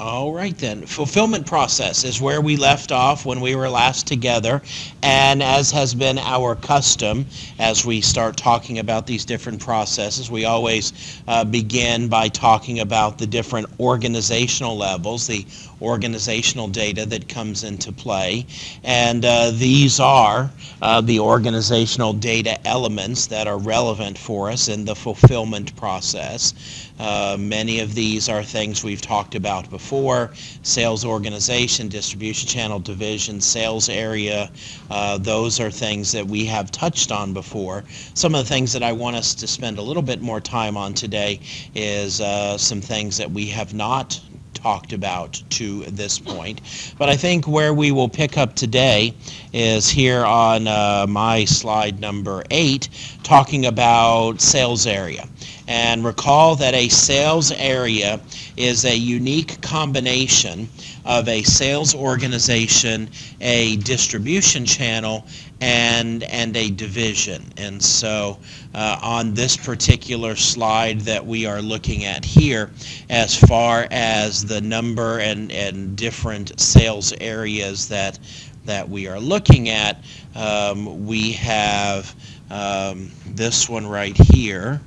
[0.00, 0.86] All right then.
[0.86, 4.62] Fulfillment process is where we left off when we were last together.
[5.02, 7.26] And as has been our custom,
[7.58, 10.94] as we start talking about these different processes, we always
[11.28, 15.44] uh, begin by talking about the different organizational levels, the
[15.82, 18.46] organizational data that comes into play.
[18.82, 24.86] And uh, these are uh, the organizational data elements that are relevant for us in
[24.86, 26.54] the fulfillment process.
[27.00, 30.30] Uh, many of these are things we've talked about before,
[30.62, 34.50] sales organization, distribution channel division, sales area.
[34.90, 37.84] Uh, those are things that we have touched on before.
[38.12, 40.76] Some of the things that I want us to spend a little bit more time
[40.76, 41.40] on today
[41.74, 44.20] is uh, some things that we have not
[44.54, 46.60] talked about to this point.
[46.98, 49.14] But I think where we will pick up today
[49.52, 52.88] is here on uh, my slide number eight,
[53.22, 55.28] talking about sales area.
[55.66, 58.20] And recall that a sales area
[58.56, 60.68] is a unique combination
[61.04, 63.08] of a sales organization,
[63.40, 65.24] a distribution channel,
[65.60, 67.52] and and a division.
[67.56, 68.38] And so
[68.74, 72.70] uh, on this particular slide that we are looking at here,
[73.08, 78.18] as far as the number and, and different sales areas that
[78.64, 80.02] that we are looking at,
[80.34, 82.14] um, we have
[82.50, 84.80] um, this one right here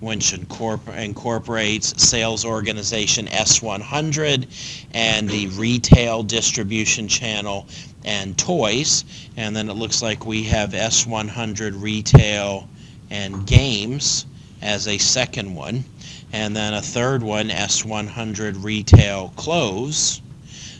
[0.00, 7.66] which incorporates sales organization S100 and the retail distribution channel
[8.08, 9.04] and toys.
[9.36, 12.66] And then it looks like we have S100 retail
[13.10, 14.24] and games
[14.62, 15.84] as a second one.
[16.32, 20.22] And then a third one, S100 retail clothes.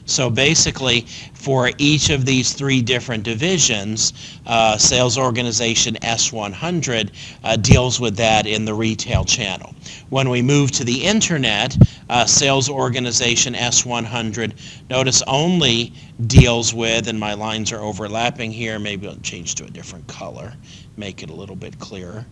[0.08, 1.02] So basically,
[1.34, 4.14] for each of these three different divisions,
[4.46, 7.10] uh, sales organization S100
[7.44, 9.74] uh, deals with that in the retail channel.
[10.08, 11.76] When we move to the internet,
[12.08, 14.54] uh, sales organization S100,
[14.88, 15.92] notice only
[16.26, 20.54] deals with, and my lines are overlapping here, maybe I'll change to a different color,
[20.96, 22.24] make it a little bit clearer.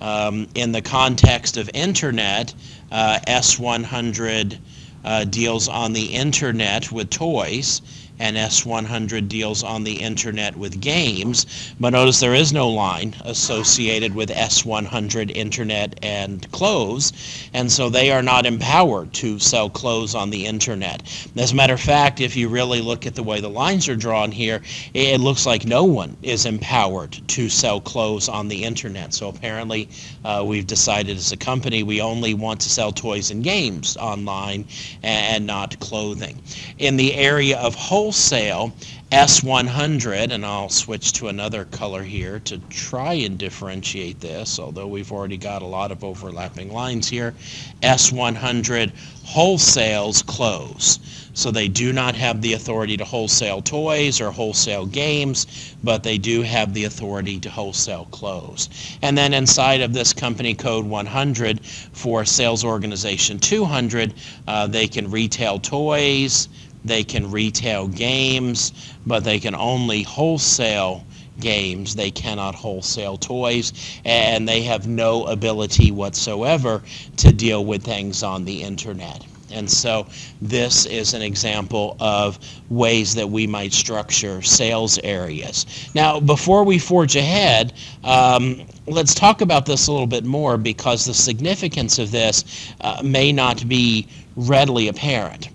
[0.00, 2.54] Um, in the context of internet,
[2.92, 4.60] uh, S100
[5.04, 7.82] uh, deals on the internet with toys
[8.18, 11.46] and S100 deals on the internet with games.
[11.80, 17.12] But notice there is no line associated with S100 internet and clothes,
[17.52, 21.02] and so they are not empowered to sell clothes on the internet.
[21.36, 23.96] As a matter of fact, if you really look at the way the lines are
[23.96, 24.62] drawn here,
[24.94, 29.12] it looks like no one is empowered to sell clothes on the internet.
[29.12, 29.88] So apparently,
[30.24, 34.66] uh, we've decided as a company we only want to sell toys and games online
[35.02, 36.40] and not clothing.
[36.78, 38.70] In the area of wholesale, wholesale
[39.10, 45.10] S100, and I'll switch to another color here to try and differentiate this, although we've
[45.10, 47.34] already got a lot of overlapping lines here.
[47.80, 48.92] S100
[49.24, 50.98] wholesales clothes.
[51.32, 55.46] So they do not have the authority to wholesale toys or wholesale games,
[55.82, 58.68] but they do have the authority to wholesale clothes.
[59.00, 64.12] And then inside of this company code 100 for sales organization 200,
[64.46, 66.48] uh, they can retail toys,
[66.84, 68.72] they can retail games,
[69.06, 71.04] but they can only wholesale
[71.40, 71.94] games.
[71.94, 73.72] They cannot wholesale toys,
[74.04, 76.82] and they have no ability whatsoever
[77.16, 79.24] to deal with things on the internet.
[79.50, 80.06] And so
[80.42, 82.38] this is an example of
[82.70, 85.66] ways that we might structure sales areas.
[85.94, 91.04] Now, before we forge ahead, um, let's talk about this a little bit more because
[91.04, 92.44] the significance of this
[92.80, 95.48] uh, may not be readily apparent.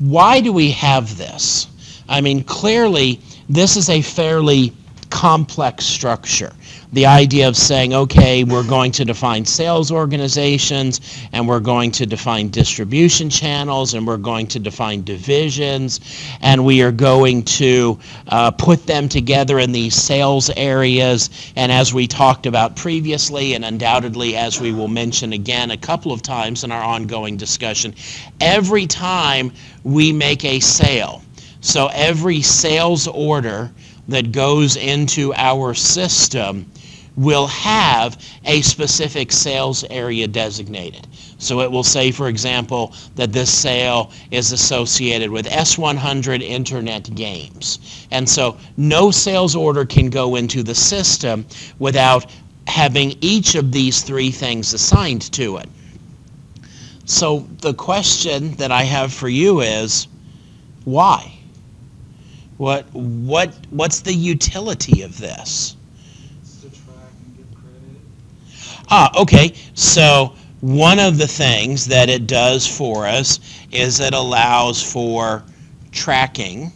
[0.00, 1.68] Why do we have this?
[2.08, 4.72] I mean, clearly, this is a fairly
[5.10, 6.52] complex structure.
[6.92, 11.00] The idea of saying, okay, we're going to define sales organizations
[11.32, 16.00] and we're going to define distribution channels and we're going to define divisions
[16.40, 17.96] and we are going to
[18.26, 21.30] uh, put them together in these sales areas.
[21.54, 26.10] And as we talked about previously, and undoubtedly as we will mention again a couple
[26.10, 27.94] of times in our ongoing discussion,
[28.40, 29.52] every time
[29.84, 31.22] we make a sale,
[31.60, 33.70] so every sales order
[34.08, 36.66] that goes into our system
[37.20, 41.06] will have a specific sales area designated.
[41.36, 48.06] So it will say, for example, that this sale is associated with S100 Internet Games.
[48.10, 51.44] And so no sales order can go into the system
[51.78, 52.24] without
[52.66, 55.68] having each of these three things assigned to it.
[57.04, 60.06] So the question that I have for you is,
[60.84, 61.34] why?
[62.56, 65.76] What what what's the utility of this?
[66.60, 68.00] to track and give credit.
[68.90, 69.54] Ah, okay.
[69.74, 73.40] So one of the things that it does for us
[73.72, 75.44] is it allows for
[75.92, 76.72] tracking.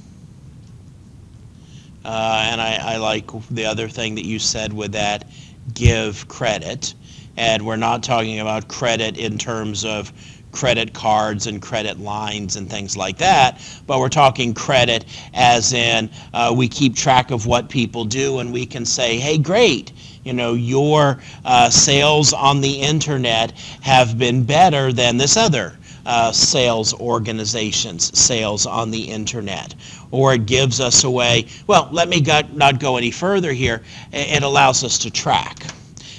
[2.05, 5.29] Uh, and I, I like the other thing that you said with that
[5.75, 6.95] give credit.
[7.37, 10.13] And we're not talking about credit in terms of
[10.55, 15.05] credit cards and credit lines and things like that, but we're talking credit
[15.35, 19.37] as in uh, we keep track of what people do and we can say, hey,
[19.37, 19.93] great,
[20.23, 23.51] you know, your uh, sales on the internet
[23.83, 29.75] have been better than this other uh, sales organization's sales on the internet.
[30.11, 33.83] Or it gives us a way, well, let me got, not go any further here.
[34.13, 35.67] It allows us to track.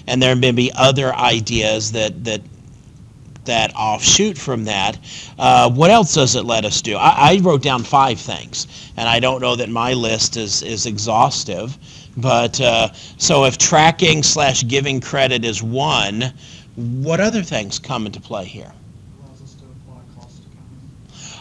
[0.08, 2.42] And there may be other ideas that, that
[3.46, 4.98] that offshoot from that.
[5.38, 6.98] Uh, what else does it let us do?
[6.98, 10.86] I, I, wrote down five things, and I don't know that my list is, is
[10.86, 11.78] exhaustive.
[12.18, 16.34] But uh, so if tracking slash giving credit is one,
[16.76, 18.72] what other things come into play here?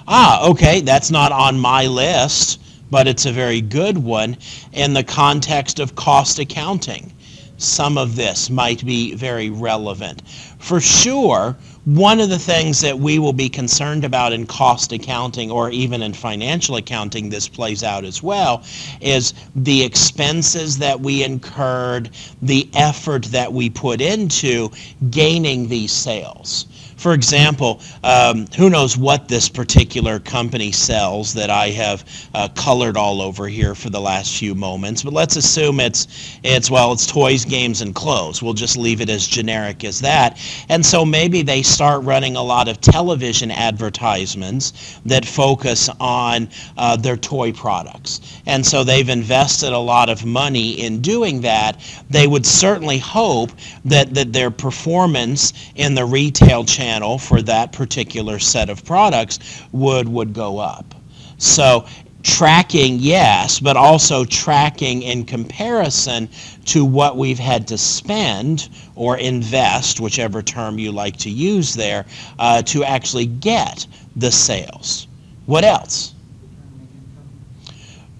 [0.06, 2.60] Ah, okay, that's not on my list,
[2.90, 4.36] but it's a very good one
[4.72, 7.12] in the context of cost accounting.
[7.56, 10.22] Some of this might be very relevant.
[10.58, 15.50] For sure, one of the things that we will be concerned about in cost accounting
[15.50, 18.64] or even in financial accounting, this plays out as well,
[19.02, 22.10] is the expenses that we incurred,
[22.40, 24.70] the effort that we put into
[25.10, 26.66] gaining these sales.
[27.04, 32.02] For example, um, who knows what this particular company sells that I have
[32.32, 36.70] uh, colored all over here for the last few moments, but let's assume it's, it's,
[36.70, 38.42] well, it's toys, games, and clothes.
[38.42, 40.40] We'll just leave it as generic as that.
[40.70, 46.48] And so maybe they start running a lot of television advertisements that focus on
[46.78, 48.40] uh, their toy products.
[48.46, 51.82] And so they've invested a lot of money in doing that.
[52.08, 53.50] They would certainly hope
[53.84, 59.62] that, that their performance in the retail channel channel for that particular set of products
[59.72, 60.94] would would go up.
[61.38, 61.86] So
[62.22, 66.28] tracking, yes, but also tracking in comparison
[66.66, 72.06] to what we've had to spend or invest, whichever term you like to use there,
[72.38, 75.08] uh, to actually get the sales.
[75.46, 76.14] What else?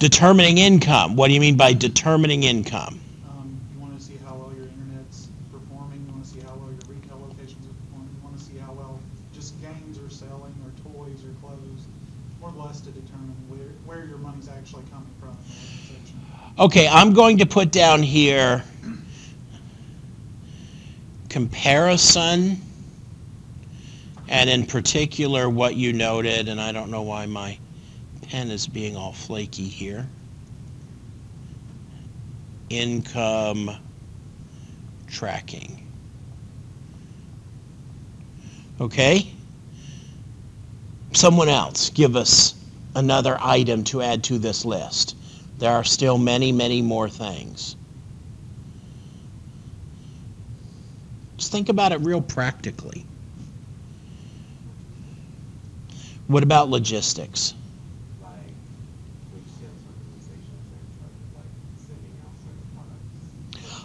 [0.01, 1.15] Determining income.
[1.15, 3.01] What do you mean by determining income?
[16.57, 18.63] Okay, I'm going to put down here
[21.29, 22.63] comparison
[24.29, 27.59] and in particular what you noted, and I don't know why my
[28.23, 30.07] pen is being all flaky here,
[32.71, 33.73] income
[35.09, 35.85] tracking.
[38.81, 39.29] Okay?
[41.15, 42.55] Someone else give us
[42.95, 45.17] another item to add to this list.
[45.65, 47.75] There are still many, many more things.
[51.39, 53.07] Just think about it real practically.
[56.27, 57.55] What about logistics?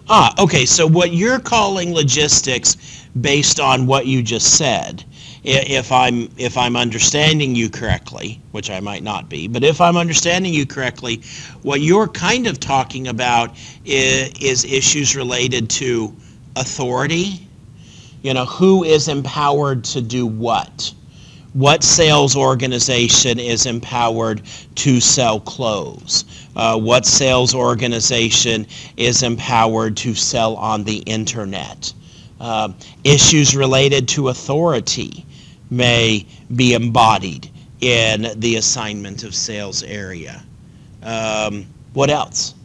[0.10, 2.76] Ah, okay, so what you're calling logistics
[3.22, 5.06] based on what you just said
[5.44, 9.96] if I'm if I'm understanding you correctly, which I might not be, but if I'm
[9.96, 11.22] understanding you correctly,
[11.62, 16.14] what you're kind of talking about is, is issues related to
[16.56, 17.48] authority.
[18.22, 20.94] You know, who is empowered to do what?
[21.54, 24.42] What sales organization is empowered
[24.76, 26.26] to sell clothes?
[26.56, 31.94] Uh, what sales organization is empowered to sell on the internet?
[32.42, 32.70] Uh,
[33.04, 35.26] issues related to authority
[35.70, 37.50] may be embodied
[37.82, 40.44] in the assignment of sales area.
[41.04, 42.56] Um, what else?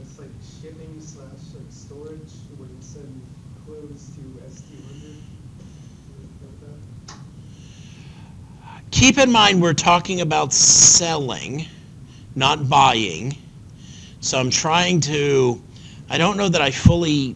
[0.00, 0.28] It's like
[0.60, 3.22] shipping slash like storage where you send
[3.64, 4.76] clothes to ST
[8.90, 11.66] Keep in mind we're talking about selling,
[12.34, 13.36] not buying.
[14.20, 15.62] So I'm trying to
[16.08, 17.34] I don't know that I fully,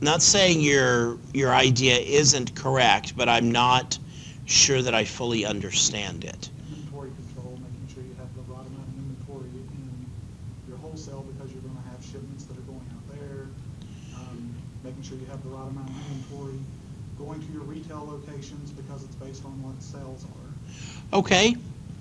[0.00, 3.98] not saying your, your idea isn't correct, but I'm not
[4.46, 6.48] sure that I fully understand it.
[6.72, 10.06] Inventory control, making sure you have the right amount of inventory in
[10.66, 13.46] your wholesale because you're going to have shipments that are going out there.
[14.16, 16.58] Um, making sure you have the right amount of inventory.
[17.18, 21.18] Going to your retail locations because it's based on what sales are.
[21.18, 21.56] Okay.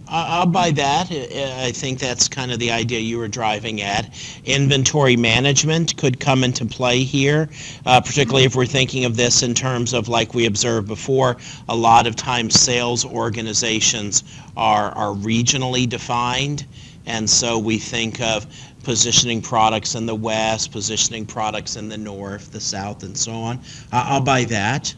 [0.09, 1.11] I'll buy that.
[1.11, 4.13] I think that's kind of the idea you were driving at.
[4.45, 7.49] Inventory management could come into play here,
[7.85, 11.37] uh, particularly if we're thinking of this in terms of, like we observed before,
[11.67, 14.23] a lot of times sales organizations
[14.55, 16.65] are, are regionally defined.
[17.05, 18.45] And so we think of
[18.83, 23.59] positioning products in the west, positioning products in the north, the south, and so on.
[23.91, 24.93] I'll buy that.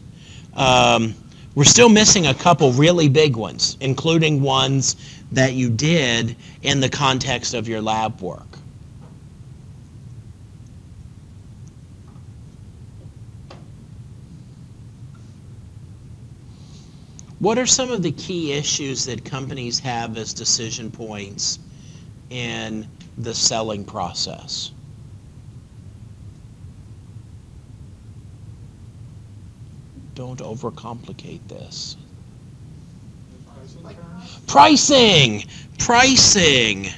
[0.54, 1.14] Um,
[1.54, 4.96] we're still missing a couple really big ones, including ones
[5.32, 8.46] that you did in the context of your lab work.
[17.40, 21.58] What are some of the key issues that companies have as decision points
[22.28, 24.72] in the selling process?
[30.20, 31.96] Don't overcomplicate this.
[34.46, 35.44] Pricing?
[35.78, 36.88] Pricing!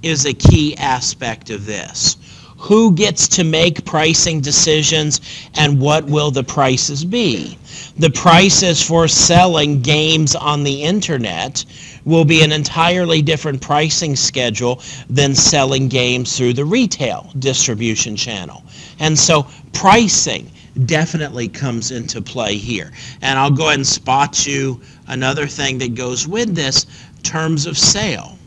[0.00, 2.18] Is a key aspect of this.
[2.56, 5.20] Who gets to make pricing decisions
[5.56, 7.58] and what will the prices be?
[7.98, 11.64] The prices for selling games on the internet
[12.04, 18.62] will be an entirely different pricing schedule than selling games through the retail distribution channel.
[19.00, 20.52] And so pricing
[20.86, 22.92] definitely comes into play here.
[23.22, 26.86] And I'll go ahead and spot you another thing that goes with this,
[27.22, 28.38] terms of sale.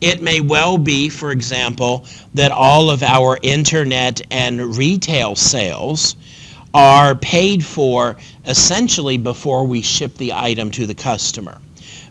[0.00, 6.16] It may well be, for example, that all of our internet and retail sales
[6.74, 11.58] are paid for essentially before we ship the item to the customer.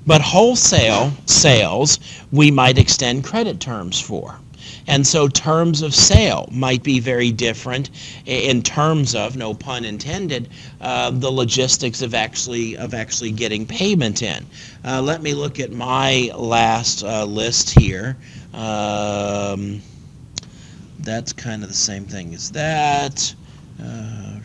[0.05, 1.99] But wholesale sales,
[2.31, 4.39] we might extend credit terms for.
[4.87, 7.89] And so terms of sale might be very different
[8.25, 10.49] in terms of, no pun intended,
[10.81, 14.45] uh, the logistics of actually of actually getting payment in.
[14.85, 18.17] Uh, let me look at my last uh, list here.
[18.53, 19.81] Um,
[20.99, 23.33] that's kind of the same thing as that.
[23.81, 24.39] Uh,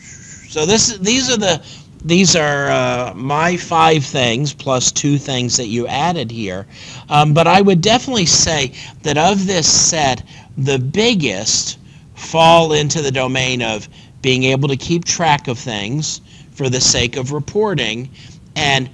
[0.49, 1.62] so this these are the
[2.05, 6.67] these are uh, my five things plus two things that you added here.
[7.09, 10.23] Um, but I would definitely say that of this set,
[10.57, 11.78] the biggest
[12.14, 13.88] fall into the domain of
[14.23, 16.21] being able to keep track of things
[16.52, 18.11] for the sake of reporting
[18.57, 18.90] and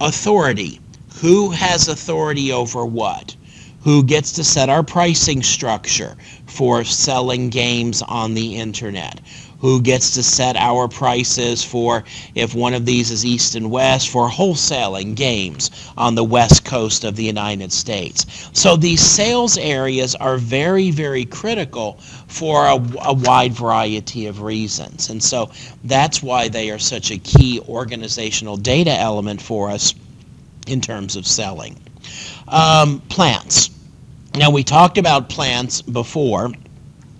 [0.00, 0.80] authority.
[1.16, 3.34] Who has authority over what?
[3.82, 6.16] Who gets to set our pricing structure
[6.46, 9.20] for selling games on the internet?
[9.60, 14.08] Who gets to set our prices for if one of these is east and west
[14.08, 18.48] for wholesaling games on the west coast of the United States?
[18.52, 21.98] So these sales areas are very, very critical
[22.28, 25.10] for a, a wide variety of reasons.
[25.10, 25.50] And so
[25.84, 29.94] that's why they are such a key organizational data element for us
[30.66, 31.76] in terms of selling.
[32.48, 33.70] Um, plants.
[34.34, 36.52] Now, we talked about plants before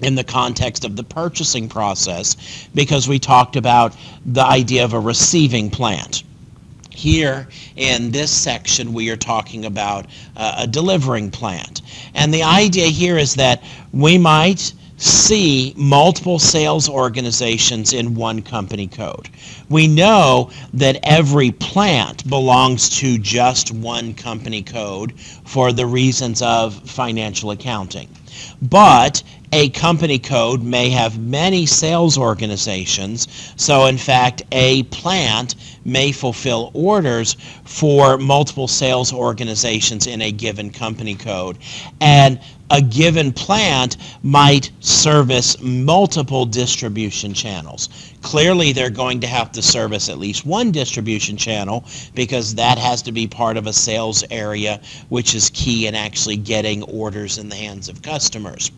[0.02, 3.94] in the context of the purchasing process because we talked about
[4.26, 6.22] the idea of a receiving plant.
[6.90, 11.82] Here in this section, we are talking about uh, a delivering plant.
[12.14, 18.86] And the idea here is that we might see multiple sales organizations in one company
[18.86, 19.30] code.
[19.70, 26.74] We know that every plant belongs to just one company code for the reasons of
[26.88, 28.08] financial accounting.
[28.60, 33.26] But a company code may have many sales organizations,
[33.56, 40.70] so in fact, a plant may fulfill orders for multiple sales organizations in a given
[40.70, 41.58] company code.
[42.00, 42.38] And
[42.72, 47.88] a given plant might service multiple distribution channels.
[48.22, 53.02] Clearly, they're going to have to service at least one distribution channel because that has
[53.02, 57.48] to be part of a sales area, which is key in actually getting orders in
[57.48, 58.70] the hands of customers.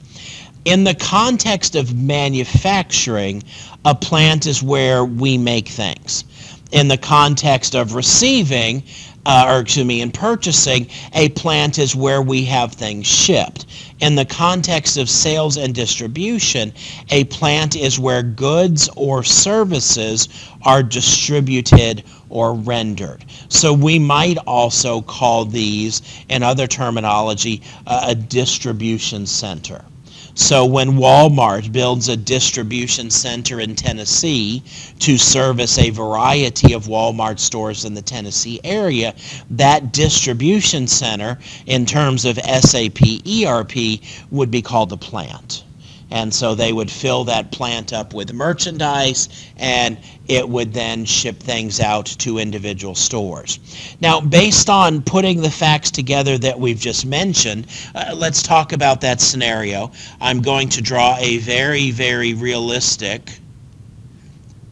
[0.64, 3.42] In the context of manufacturing,
[3.84, 6.22] a plant is where we make things.
[6.70, 8.84] In the context of receiving,
[9.26, 13.66] uh, or excuse me, in purchasing, a plant is where we have things shipped.
[13.98, 16.72] In the context of sales and distribution,
[17.10, 20.28] a plant is where goods or services
[20.62, 23.24] are distributed or rendered.
[23.48, 29.84] So we might also call these, in other terminology, uh, a distribution center.
[30.34, 34.62] So when Walmart builds a distribution center in Tennessee
[35.00, 39.14] to service a variety of Walmart stores in the Tennessee area,
[39.50, 45.64] that distribution center in terms of SAP ERP would be called a plant.
[46.12, 49.96] And so they would fill that plant up with merchandise and
[50.28, 53.58] it would then ship things out to individual stores.
[53.98, 59.00] Now, based on putting the facts together that we've just mentioned, uh, let's talk about
[59.00, 59.90] that scenario.
[60.20, 63.38] I'm going to draw a very, very realistic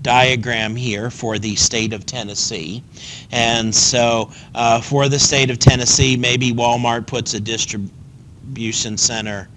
[0.03, 2.83] diagram here for the state of Tennessee.
[3.33, 9.49] And so uh, for the state of Tennessee, maybe Walmart puts a distribution center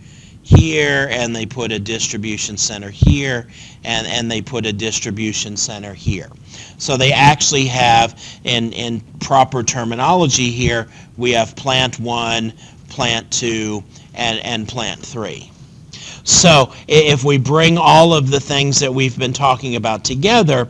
[0.44, 3.48] here and they put a distribution center here
[3.84, 6.30] and, and they put a distribution center here.
[6.78, 12.54] So they actually have, in, in proper terminology here, we have plant one,
[12.90, 13.84] plant two,
[14.14, 15.50] and, and plant three.
[16.26, 20.70] So if we bring all of the things that we've been talking about together,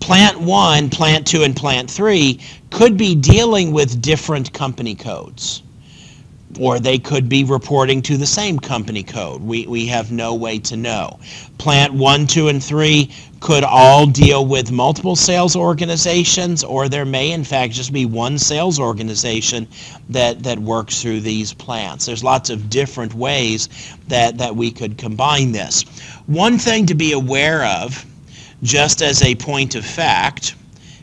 [0.00, 2.40] plant one, plant two, and plant three
[2.70, 5.62] could be dealing with different company codes.
[6.60, 9.40] Or they could be reporting to the same company code.
[9.40, 11.18] We, we have no way to know.
[11.56, 17.32] Plant one, two, and three could all deal with multiple sales organizations, or there may
[17.32, 19.66] in fact just be one sales organization
[20.10, 22.04] that, that works through these plants.
[22.04, 23.70] There's lots of different ways
[24.08, 25.84] that, that we could combine this.
[26.26, 28.04] One thing to be aware of,
[28.62, 30.54] just as a point of fact,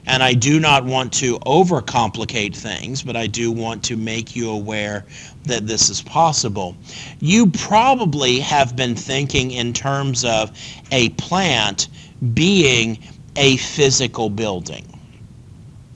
[0.05, 4.51] and I do not want to overcomplicate things, but I do want to make you
[4.51, 5.05] aware
[5.47, 6.75] that this is possible.
[7.19, 10.51] You probably have been thinking in terms of
[10.91, 11.87] a plant
[12.33, 12.99] being
[13.35, 14.85] a physical building.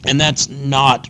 [0.05, 1.09] And that's not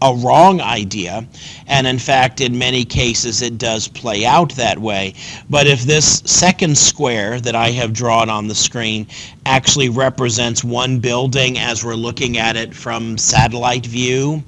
[0.00, 1.26] a wrong idea.
[1.66, 5.14] And in fact, in many cases, it does play out that way.
[5.50, 9.08] But if this second square that I have drawn on the screen
[9.44, 14.44] actually represents one building as we're looking at it from satellite view,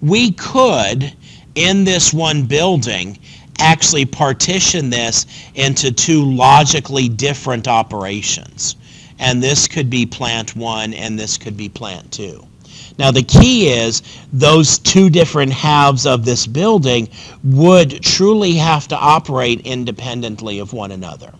[0.00, 1.12] we could,
[1.56, 3.18] in this one building,
[3.58, 8.76] actually partition this into two logically different operations
[9.18, 12.46] and this could be plant one and this could be plant two.
[12.98, 17.08] Now the key is those two different halves of this building
[17.44, 21.32] would truly have to operate independently of one another.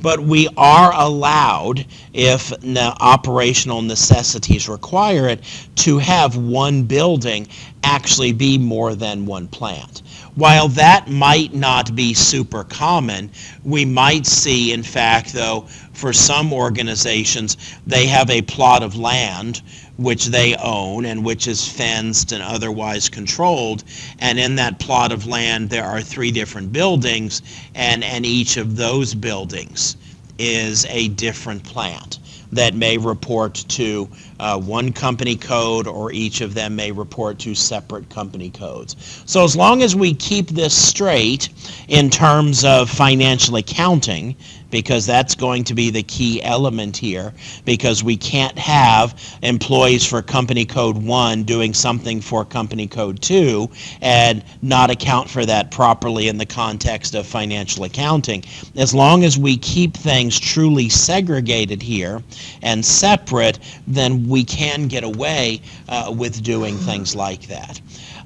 [0.00, 2.52] But we are allowed, if
[3.00, 5.42] operational necessities require it,
[5.76, 7.48] to have one building
[7.82, 10.02] actually be more than one plant.
[10.34, 13.30] While that might not be super common,
[13.64, 15.62] we might see, in fact, though,
[15.94, 17.56] for some organizations,
[17.86, 19.62] they have a plot of land
[19.98, 23.82] which they own and which is fenced and otherwise controlled.
[24.20, 27.42] And in that plot of land, there are three different buildings,
[27.74, 29.96] and, and each of those buildings
[30.38, 32.20] is a different plant
[32.52, 34.08] that may report to
[34.40, 38.96] uh, one company code or each of them may report to separate company codes.
[39.26, 41.48] So as long as we keep this straight
[41.88, 44.36] in terms of financial accounting,
[44.70, 47.32] because that's going to be the key element here
[47.64, 53.68] because we can't have employees for company code 1 doing something for company code 2
[54.02, 58.44] and not account for that properly in the context of financial accounting.
[58.76, 62.22] As long as we keep things truly segregated here
[62.62, 67.80] and separate, then we can get away uh, with doing things like that.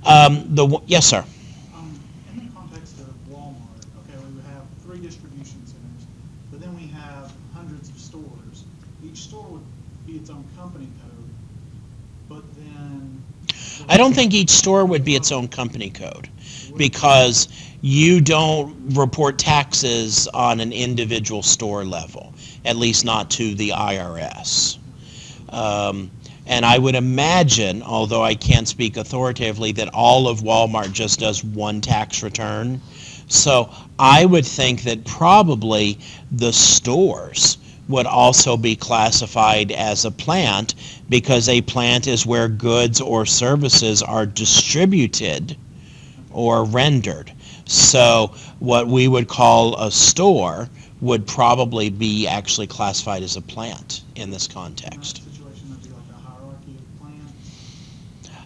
[0.05, 1.25] Um, the yes, sir.
[1.75, 2.01] Um,
[2.33, 6.07] in the context of Walmart, okay, we have three distribution centers,
[6.51, 8.65] but then we have hundreds of stores.
[9.05, 9.63] Each store would
[10.07, 11.31] be its own company code,
[12.29, 13.23] but then.
[13.89, 16.29] I don't think each store would be its own company code
[16.77, 17.49] because
[17.81, 22.33] you don't report taxes on an individual store level,
[22.65, 24.79] at least not to the IRS.
[25.53, 26.11] Um,
[26.47, 31.45] and I would imagine, although I can't speak authoritatively, that all of Walmart just does
[31.45, 32.81] one tax return.
[33.29, 35.99] So I would think that probably
[36.33, 40.75] the stores would also be classified as a plant
[41.09, 45.57] because a plant is where goods or services are distributed
[46.33, 47.33] or rendered.
[47.67, 50.69] So what we would call a store
[51.01, 55.23] would probably be actually classified as a plant in this context.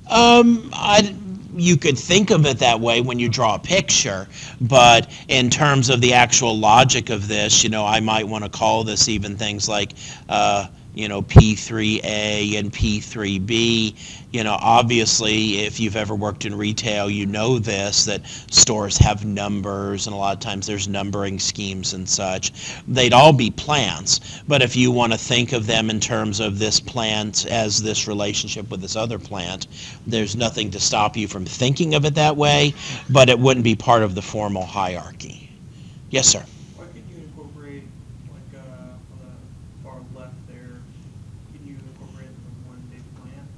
[0.09, 1.15] Um, I,
[1.57, 4.29] you could think of it that way when you draw a picture,
[4.61, 8.51] but in terms of the actual logic of this, you know, I might want to
[8.51, 9.93] call this even things like
[10.29, 13.95] uh, you know, P3A and P3B.
[14.33, 19.25] You know, obviously, if you've ever worked in retail, you know this, that stores have
[19.25, 22.53] numbers, and a lot of times there's numbering schemes and such.
[22.89, 26.59] They'd all be plants, but if you want to think of them in terms of
[26.59, 29.67] this plant as this relationship with this other plant,
[30.07, 32.75] there's nothing to stop you from thinking of it that way,
[33.11, 35.51] but it wouldn't be part of the formal hierarchy.
[36.09, 36.45] Yes, sir.
[36.75, 37.85] Why could you incorporate
[40.15, 40.81] left there,
[41.53, 43.49] can you incorporate it into one big plan?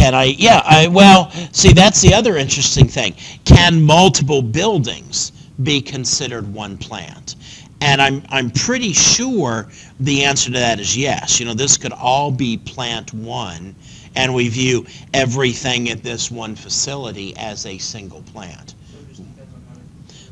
[0.00, 3.14] Can I, yeah, I, well, see, that's the other interesting thing.
[3.44, 7.36] Can multiple buildings be considered one plant?
[7.80, 9.68] And I'm, I'm pretty sure
[10.00, 11.38] the answer to that is yes.
[11.38, 13.74] You know, this could all be plant one,
[14.16, 18.74] and we view everything at this one facility as a single plant.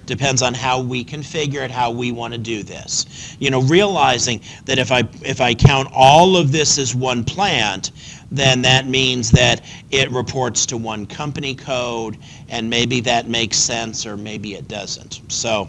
[0.06, 3.36] Depends on how we configure it, how we want to do this.
[3.38, 7.92] You know, realizing that if I, if I count all of this as one plant,
[8.32, 12.16] then that means that it reports to one company code,
[12.48, 15.20] and maybe that makes sense, or maybe it doesn't.
[15.28, 15.68] So,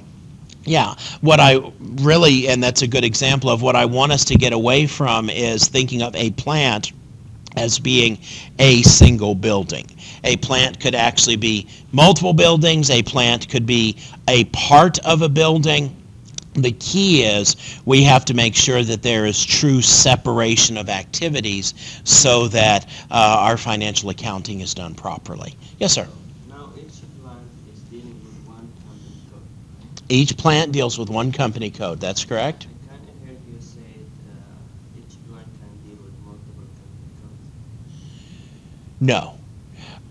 [0.63, 4.36] yeah, what I really, and that's a good example of what I want us to
[4.36, 6.93] get away from is thinking of a plant
[7.58, 8.17] as being
[8.60, 9.86] a single building.
[10.23, 13.97] A plant could actually be multiple buildings, a plant could be
[14.28, 15.95] a part of a building.
[16.55, 21.73] The key is we have to make sure that there is true separation of activities
[22.03, 25.55] so that uh, our financial accounting is done properly.
[25.79, 26.07] Yes, sir.
[26.47, 27.39] Now each plant
[27.73, 29.41] is dealing with one company code.
[30.09, 31.99] Each plant deals with one company code.
[31.99, 32.67] That's correct.
[32.67, 33.79] I kind of heard you say
[34.29, 37.49] uh, each plant can deal with multiple company codes.
[39.01, 39.39] No.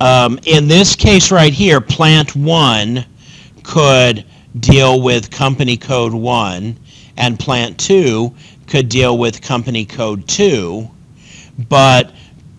[0.01, 3.07] Um, in this case right here, plant one
[3.63, 4.25] could
[4.61, 6.77] deal with company code one,
[7.17, 8.35] and plant two
[8.67, 10.91] could deal with company code two,
[11.69, 12.13] but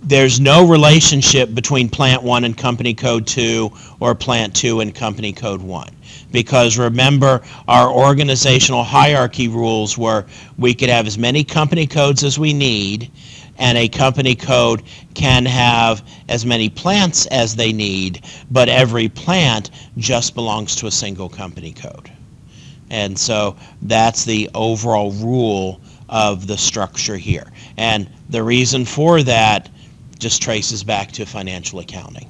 [0.03, 5.31] there's no relationship between plant one and company code two or plant two and company
[5.31, 5.89] code one.
[6.31, 10.25] Because remember, our organizational hierarchy rules were
[10.57, 13.11] we could have as many company codes as we need,
[13.57, 19.69] and a company code can have as many plants as they need, but every plant
[19.97, 22.11] just belongs to a single company code.
[22.89, 27.51] And so that's the overall rule of the structure here.
[27.77, 29.69] And the reason for that
[30.19, 32.29] just traces back to financial accounting.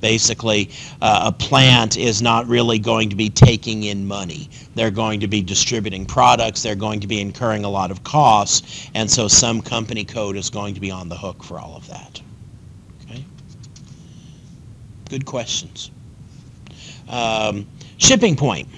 [0.00, 0.70] Basically,
[1.00, 4.50] uh, a plant is not really going to be taking in money.
[4.78, 8.88] They're going to be distributing products, they're going to be incurring a lot of costs,
[8.94, 11.88] and so some company code is going to be on the hook for all of
[11.88, 12.22] that.
[13.02, 13.24] Okay?
[15.10, 15.90] Good questions.
[17.08, 18.68] Um, shipping point.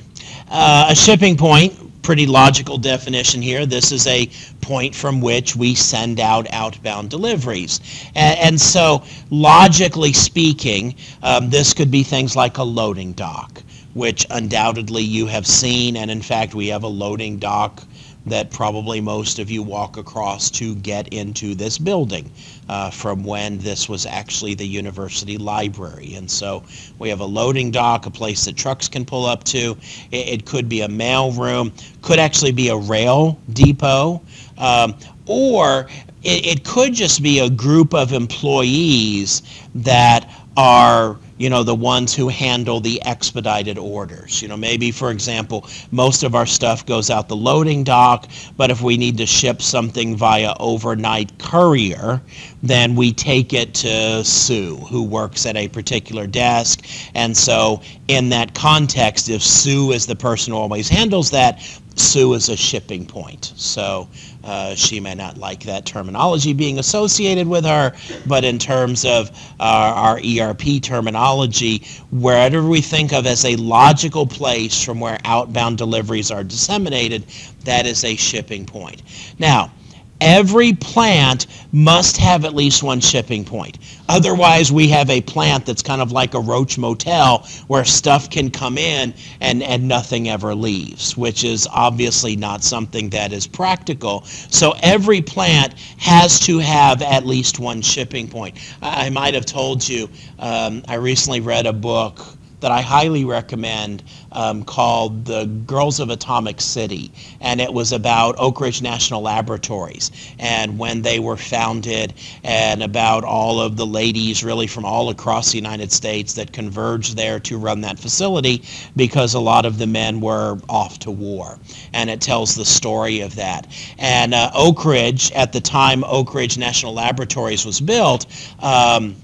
[0.49, 3.67] Uh, a shipping point, pretty logical definition here.
[3.67, 4.31] This is a
[4.63, 7.81] point from which we send out outbound deliveries.
[8.15, 13.63] And, and so, logically speaking, um, this could be things like a loading dock,
[13.95, 15.97] which undoubtedly you have seen.
[15.97, 17.83] And in fact, we have a loading dock
[18.27, 22.31] that probably most of you walk across to get into this building
[22.69, 26.15] uh, from when this was actually the university library.
[26.15, 26.63] And so
[26.99, 29.77] we have a loading dock, a place that trucks can pull up to.
[30.11, 31.73] It, it could be a mail room,
[32.03, 34.21] could actually be a rail depot,
[34.59, 34.95] um,
[35.27, 35.89] or
[36.23, 39.43] it, it could just be a group of employees
[39.75, 44.43] that are you know the ones who handle the expedited orders.
[44.43, 48.71] You know maybe for example most of our stuff goes out the loading dock but
[48.71, 52.21] if we need to ship something via overnight courier
[52.63, 56.85] then we take it to sue who works at a particular desk.
[57.15, 61.63] And so in that context if sue is the person who always handles that
[61.97, 63.53] sue is a shipping point.
[63.57, 64.09] So
[64.45, 67.93] uh, she may not like that terminology being associated with her,
[68.27, 74.27] but in terms of our, our ERP terminology, wherever we think of as a logical
[74.27, 77.25] place from where outbound deliveries are disseminated,
[77.65, 79.03] that is a shipping point.
[79.39, 79.73] Now,
[80.21, 83.79] every plant must have at least one shipping point.
[84.09, 88.51] Otherwise, we have a plant that's kind of like a roach motel where stuff can
[88.51, 94.23] come in and, and nothing ever leaves, which is obviously not something that is practical.
[94.25, 98.57] So every plant has to have at least one shipping point.
[98.83, 102.25] I I might have told you, um, I recently read a book
[102.61, 107.11] that I highly recommend um, called The Girls of Atomic City.
[107.41, 113.25] And it was about Oak Ridge National Laboratories and when they were founded and about
[113.25, 117.59] all of the ladies really from all across the United States that converged there to
[117.59, 118.63] run that facility
[118.97, 121.59] because a lot of the men were off to war.
[121.93, 123.67] And it tells the story of that.
[123.99, 128.27] And uh, Oak Ridge, at the time Oak Ridge National Laboratories was built,
[128.61, 129.17] um,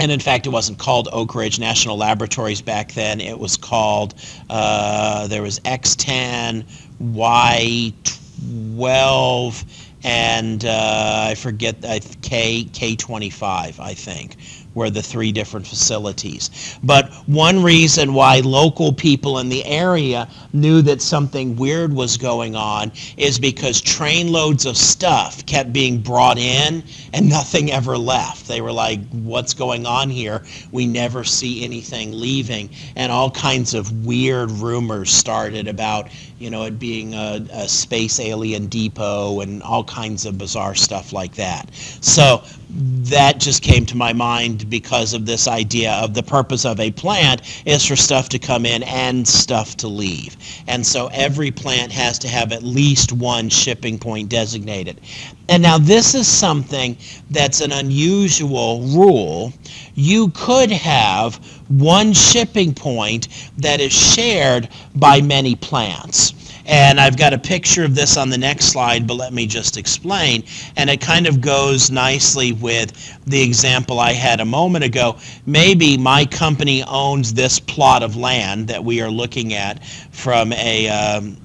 [0.00, 3.20] and in fact, it wasn't called Oak Ridge National Laboratories back then.
[3.20, 4.14] It was called,
[4.50, 6.64] uh, there was X10,
[7.02, 9.64] Y12,
[10.02, 11.80] and uh, I forget,
[12.22, 14.36] K, K25, I think,
[14.74, 16.78] were the three different facilities.
[16.82, 22.56] But one reason why local people in the area knew that something weird was going
[22.56, 26.82] on is because trainloads of stuff kept being brought in
[27.12, 28.46] and nothing ever left.
[28.48, 30.42] They were like, what's going on here?
[30.72, 32.70] We never see anything leaving.
[32.96, 36.08] And all kinds of weird rumors started about,
[36.44, 41.10] you know, it being a, a space alien depot and all kinds of bizarre stuff
[41.10, 41.74] like that.
[41.74, 46.80] So that just came to my mind because of this idea of the purpose of
[46.80, 50.36] a plant is for stuff to come in and stuff to leave.
[50.68, 55.00] And so every plant has to have at least one shipping point designated.
[55.48, 56.96] And now this is something
[57.30, 59.52] that's an unusual rule.
[59.94, 61.36] You could have
[61.68, 63.28] one shipping point
[63.58, 66.32] that is shared by many plants.
[66.66, 69.76] And I've got a picture of this on the next slide, but let me just
[69.76, 70.44] explain.
[70.76, 72.92] And it kind of goes nicely with
[73.26, 75.18] the example I had a moment ago.
[75.44, 80.88] Maybe my company owns this plot of land that we are looking at from a
[80.88, 81.36] um,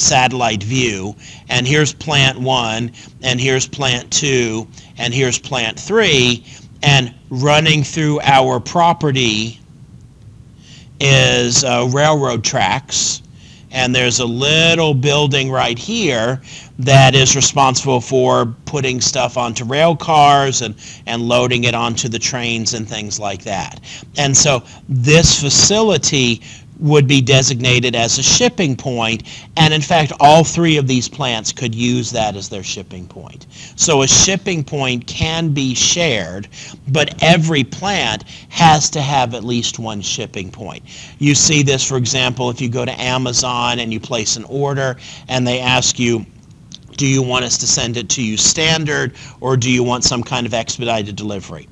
[0.00, 1.14] satellite view.
[1.48, 4.66] And here's plant one, and here's plant two,
[4.98, 6.44] and here's plant three.
[6.82, 9.60] And running through our property
[10.98, 13.22] is uh, railroad tracks
[13.72, 16.40] and there's a little building right here
[16.78, 20.74] that is responsible for putting stuff onto rail cars and,
[21.06, 23.80] and loading it onto the trains and things like that.
[24.16, 26.42] And so this facility
[26.80, 29.22] would be designated as a shipping point,
[29.56, 33.46] and in fact, all three of these plants could use that as their shipping point.
[33.76, 36.48] So a shipping point can be shared,
[36.88, 40.84] but every plant has to have at least one shipping point.
[41.18, 44.96] You see this, for example, if you go to Amazon and you place an order
[45.28, 46.26] and they ask you,
[46.96, 50.22] do you want us to send it to you standard or do you want some
[50.22, 51.69] kind of expedited delivery?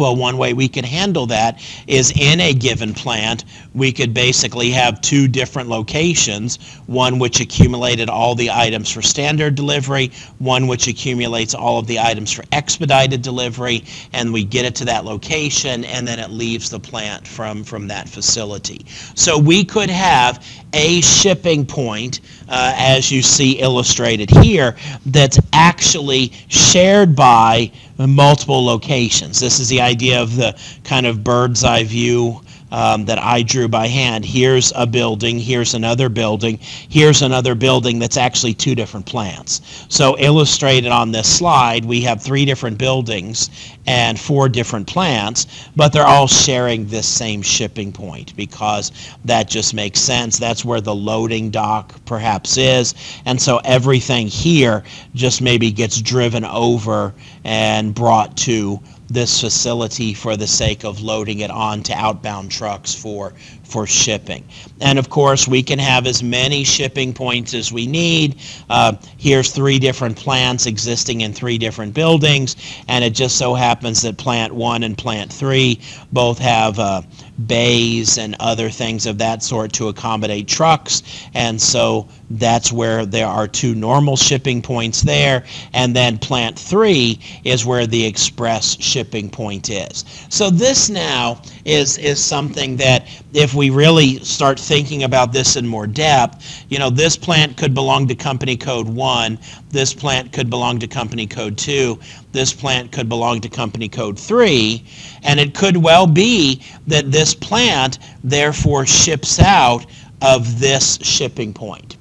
[0.00, 4.70] Well, one way we could handle that is in a given plant, we could basically
[4.70, 10.88] have two different locations, one which accumulated all the items for standard delivery, one which
[10.88, 13.84] accumulates all of the items for expedited delivery,
[14.14, 17.86] and we get it to that location, and then it leaves the plant from, from
[17.88, 18.86] that facility.
[19.14, 26.32] So we could have a shipping point, uh, as you see illustrated here, that's actually
[26.48, 29.40] shared by multiple locations.
[29.40, 32.40] This is the of the kind of bird's eye view
[32.72, 34.24] um, that I drew by hand.
[34.24, 39.86] Here's a building, here's another building, here's another building that's actually two different plants.
[39.88, 43.50] So illustrated on this slide, we have three different buildings
[43.86, 48.92] and four different plants, but they're all sharing this same shipping point because
[49.24, 50.38] that just makes sense.
[50.38, 52.94] That's where the loading dock perhaps is.
[53.24, 57.12] And so everything here just maybe gets driven over
[57.44, 63.34] and brought to this facility for the sake of loading it onto outbound trucks for
[63.70, 64.44] for shipping.
[64.80, 68.36] And of course, we can have as many shipping points as we need.
[68.68, 72.56] Uh, here's three different plants existing in three different buildings,
[72.88, 75.80] and it just so happens that plant one and plant three
[76.12, 77.02] both have uh,
[77.46, 81.02] bays and other things of that sort to accommodate trucks.
[81.34, 85.44] And so that's where there are two normal shipping points there.
[85.72, 90.04] And then plant three is where the express shipping point is.
[90.28, 95.66] So this now is, is something that if we really start thinking about this in
[95.66, 100.48] more depth, you know, this plant could belong to company code one, this plant could
[100.48, 101.98] belong to company code two,
[102.32, 104.84] this plant could belong to company code three,
[105.24, 109.84] and it could well be that this plant therefore ships out
[110.22, 111.98] of this shipping point.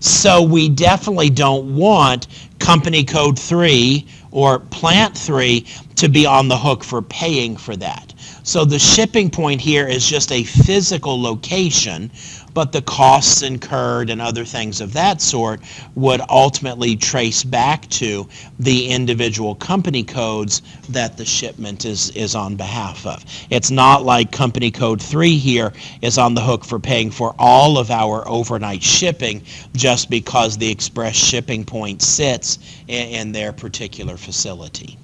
[0.00, 2.26] So we definitely don't want
[2.58, 5.66] company code 3 or plant 3
[5.96, 8.14] to be on the hook for paying for that.
[8.48, 12.12] So the shipping point here is just a physical location,
[12.54, 15.60] but the costs incurred and other things of that sort
[15.96, 18.28] would ultimately trace back to
[18.60, 23.24] the individual company codes that the shipment is, is on behalf of.
[23.50, 27.78] It's not like company code 3 here is on the hook for paying for all
[27.78, 29.42] of our overnight shipping
[29.74, 34.96] just because the express shipping point sits in, in their particular facility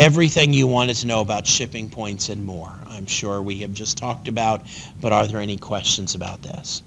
[0.00, 2.72] everything you wanted to know about shipping points and more.
[2.88, 4.62] I'm sure we have just talked about,
[4.98, 6.82] but are there any questions about this?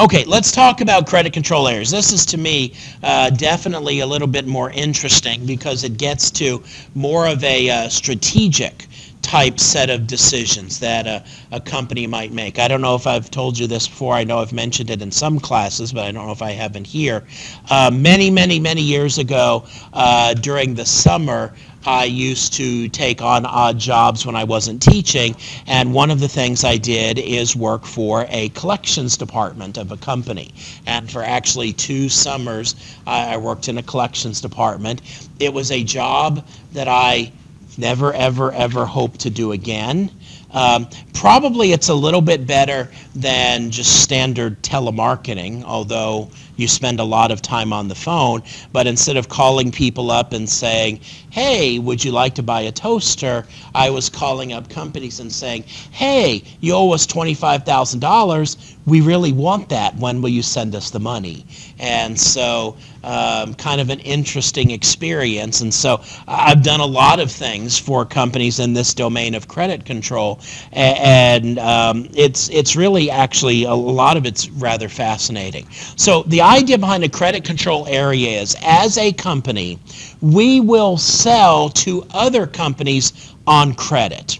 [0.00, 1.90] Okay, let's talk about credit control areas.
[1.90, 6.62] This is to me uh, definitely a little bit more interesting because it gets to
[6.94, 8.86] more of a uh, strategic
[9.26, 12.60] type set of decisions that a, a company might make.
[12.60, 14.14] I don't know if I've told you this before.
[14.14, 16.86] I know I've mentioned it in some classes, but I don't know if I haven't
[16.86, 17.24] here.
[17.68, 21.52] Uh, many, many, many years ago, uh, during the summer,
[21.84, 25.34] I used to take on odd jobs when I wasn't teaching,
[25.66, 29.96] and one of the things I did is work for a collections department of a
[29.96, 30.54] company.
[30.86, 32.76] And for actually two summers,
[33.08, 35.02] I worked in a collections department.
[35.40, 37.32] It was a job that I
[37.78, 40.10] never, ever, ever hope to do again.
[40.52, 47.04] Um, probably it's a little bit better than just standard telemarketing, although you spend a
[47.04, 48.42] lot of time on the phone.
[48.72, 52.72] But instead of calling people up and saying, hey, would you like to buy a
[52.72, 53.44] toaster?
[53.74, 58.76] I was calling up companies and saying, hey, you owe us $25,000.
[58.86, 59.96] We really want that.
[59.96, 61.44] When will you send us the money?
[61.78, 65.60] And so um, kind of an interesting experience.
[65.60, 69.84] And so I've done a lot of things for companies in this domain of credit
[69.84, 70.40] control.
[70.72, 75.66] And um, it's, it's really actually, a lot of it's rather fascinating.
[75.96, 79.78] So the idea behind a credit control area is as a company,
[80.20, 84.38] we will sell to other companies on credit.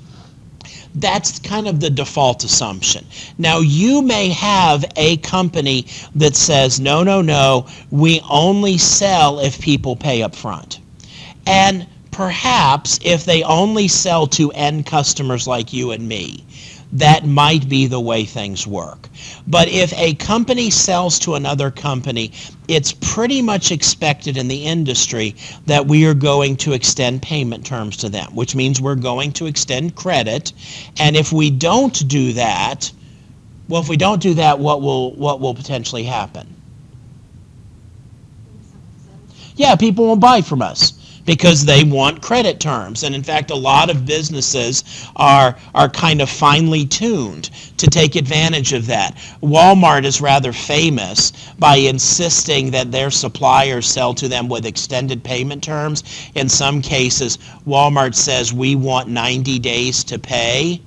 [0.96, 3.04] That's kind of the default assumption.
[3.36, 9.60] Now, you may have a company that says, no, no, no, we only sell if
[9.60, 10.80] people pay up front.
[11.46, 16.45] And perhaps if they only sell to end customers like you and me,
[16.98, 19.08] that might be the way things work.
[19.46, 22.32] But if a company sells to another company,
[22.68, 25.34] it's pretty much expected in the industry
[25.66, 29.46] that we are going to extend payment terms to them, which means we're going to
[29.46, 30.52] extend credit.
[30.98, 32.90] And if we don't do that,
[33.68, 36.46] well, if we don't do that, what will what will potentially happen?
[39.56, 40.95] Yeah, people won't buy from us
[41.26, 43.02] because they want credit terms.
[43.02, 44.84] And in fact, a lot of businesses
[45.16, 49.16] are, are kind of finely tuned to take advantage of that.
[49.42, 55.62] Walmart is rather famous by insisting that their suppliers sell to them with extended payment
[55.62, 56.04] terms.
[56.34, 60.80] In some cases, Walmart says we want 90 days to pay.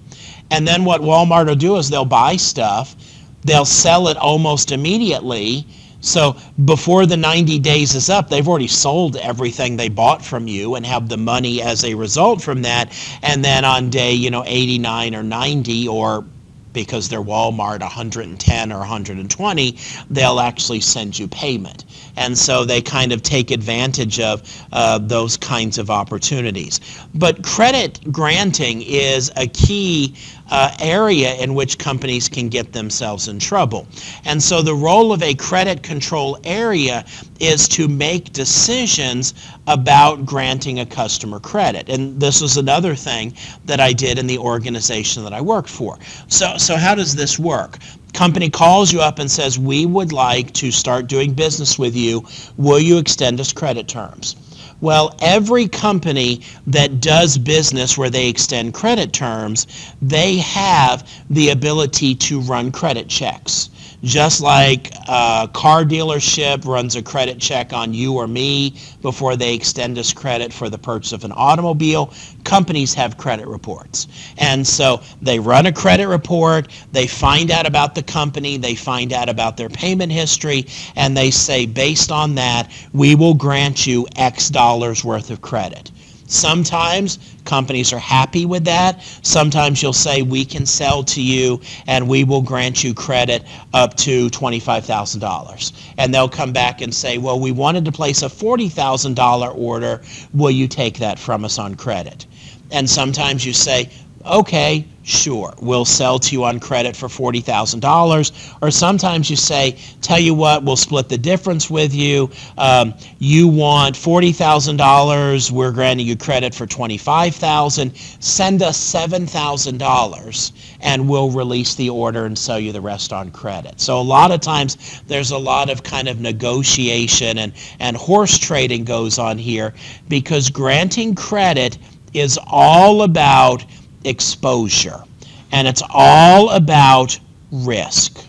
[0.51, 2.95] And then what Walmart will do is they'll buy stuff,
[3.43, 5.67] they'll sell it almost immediately
[6.01, 10.75] so before the 90 days is up, they've already sold everything they bought from you
[10.75, 12.93] and have the money as a result from that.
[13.21, 16.25] And then on day, you know, 89 or 90 or
[16.71, 19.77] because they're Walmart 110 or 120,
[20.09, 21.83] they'll actually send you payment.
[22.19, 26.81] And so they kind of take advantage of uh, those kinds of opportunities.
[27.15, 30.13] But credit granting is a key
[30.51, 33.87] uh, area in which companies can get themselves in trouble.
[34.25, 37.05] And so the role of a credit control area
[37.39, 39.33] is to make decisions
[39.67, 41.87] about granting a customer credit.
[41.87, 43.33] And this was another thing
[43.65, 45.97] that I did in the organization that I worked for.
[46.27, 47.77] So, so how does this work?
[48.13, 52.25] Company calls you up and says, we would like to start doing business with you.
[52.57, 54.35] Will you extend us credit terms?
[54.81, 59.67] Well, every company that does business where they extend credit terms,
[60.01, 63.69] they have the ability to run credit checks
[64.03, 69.53] just like a car dealership runs a credit check on you or me before they
[69.53, 74.07] extend us credit for the purchase of an automobile, companies have credit reports.
[74.37, 79.13] And so they run a credit report, they find out about the company, they find
[79.13, 84.07] out about their payment history, and they say, based on that, we will grant you
[84.15, 85.91] X dollars worth of credit.
[86.29, 89.01] Sometimes companies are happy with that.
[89.23, 93.97] Sometimes you'll say we can sell to you and we will grant you credit up
[93.97, 95.93] to $25,000.
[95.97, 100.01] And they'll come back and say, well, we wanted to place a $40,000 order.
[100.31, 102.27] Will you take that from us on credit?
[102.71, 103.89] And sometimes you say,
[104.25, 108.57] okay, sure, we'll sell to you on credit for $40,000.
[108.61, 112.29] Or sometimes you say, tell you what, we'll split the difference with you.
[112.57, 118.23] Um, you want $40,000, we're granting you credit for $25,000.
[118.23, 120.51] Send us $7,000
[120.81, 123.79] and we'll release the order and sell you the rest on credit.
[123.79, 128.37] So a lot of times there's a lot of kind of negotiation and, and horse
[128.37, 129.73] trading goes on here
[130.07, 131.77] because granting credit
[132.13, 133.65] is all about
[134.03, 135.03] exposure.
[135.51, 137.19] And it's all about
[137.51, 138.23] risk.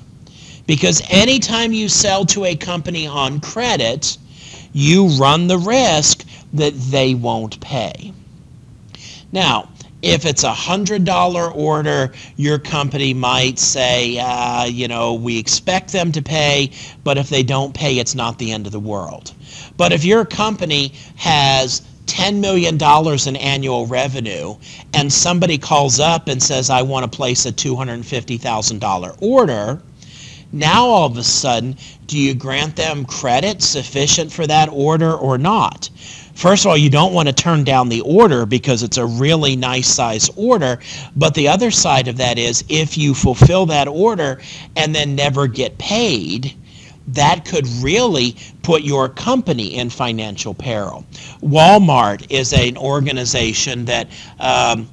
[0.67, 4.17] Because anytime you sell to a company on credit,
[4.73, 8.13] you run the risk that they won't pay.
[9.33, 9.69] Now,
[10.03, 15.93] if it's a hundred dollar order, your company might say, uh, you know, we expect
[15.93, 16.71] them to pay,
[17.05, 19.33] but if they don't pay, it's not the end of the world.
[19.77, 22.77] But if your company has $10 million
[23.29, 24.57] in annual revenue
[24.95, 29.81] and somebody calls up and says, I want to place a $250,000 order,
[30.53, 35.39] now all of a sudden, do you grant them credit sufficient for that order or
[35.39, 35.89] not?
[36.35, 39.55] First of all, you don't want to turn down the order because it's a really
[39.55, 40.81] nice size order.
[41.15, 44.41] But the other side of that is if you fulfill that order
[44.75, 46.55] and then never get paid,
[47.15, 51.05] that could really put your company in financial peril.
[51.43, 54.09] Walmart is an organization that
[54.39, 54.89] um,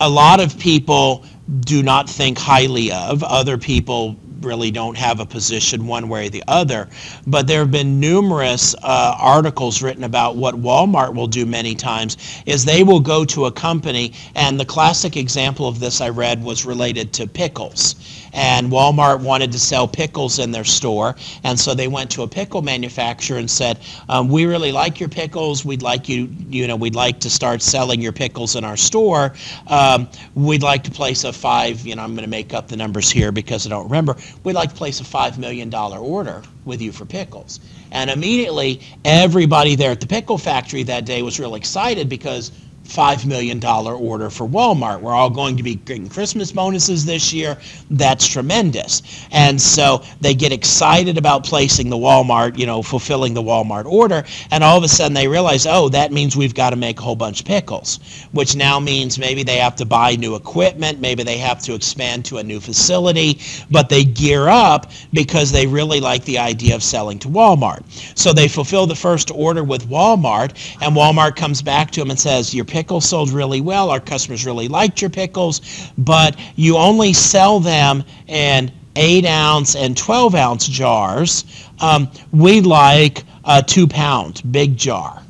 [0.00, 1.24] a lot of people
[1.60, 3.22] do not think highly of.
[3.22, 6.88] Other people really don't have a position one way or the other.
[7.26, 12.16] But there have been numerous uh, articles written about what Walmart will do many times
[12.46, 16.42] is they will go to a company, and the classic example of this I read
[16.42, 21.74] was related to pickles and Walmart wanted to sell pickles in their store, and so
[21.74, 23.78] they went to a pickle manufacturer and said,
[24.08, 25.64] um, "We really like your pickles.
[25.64, 29.34] We'd like you, you know, we'd like to start selling your pickles in our store.
[29.66, 32.76] Um, we'd like to place a five, you know, I'm going to make up the
[32.76, 34.16] numbers here because I don't remember.
[34.44, 37.60] We'd like to place a five million dollar order with you for pickles."
[37.92, 42.50] And immediately, everybody there at the pickle factory that day was real excited because
[42.92, 45.00] $5 million order for Walmart.
[45.00, 47.58] We're all going to be getting Christmas bonuses this year.
[47.90, 49.02] That's tremendous.
[49.30, 54.24] And so they get excited about placing the Walmart, you know, fulfilling the Walmart order.
[54.50, 57.02] And all of a sudden they realize, oh, that means we've got to make a
[57.02, 57.98] whole bunch of pickles,
[58.32, 61.00] which now means maybe they have to buy new equipment.
[61.00, 63.40] Maybe they have to expand to a new facility.
[63.70, 67.82] But they gear up because they really like the idea of selling to Walmart.
[68.18, 70.50] So they fulfill the first order with Walmart,
[70.82, 73.90] and Walmart comes back to them and says, your pickles sold really well.
[73.90, 75.60] Our customers really liked your pickles,
[75.98, 81.44] but you only sell them in 8 ounce and 12 ounce jars.
[81.80, 85.22] Um, we like a two pound big jar.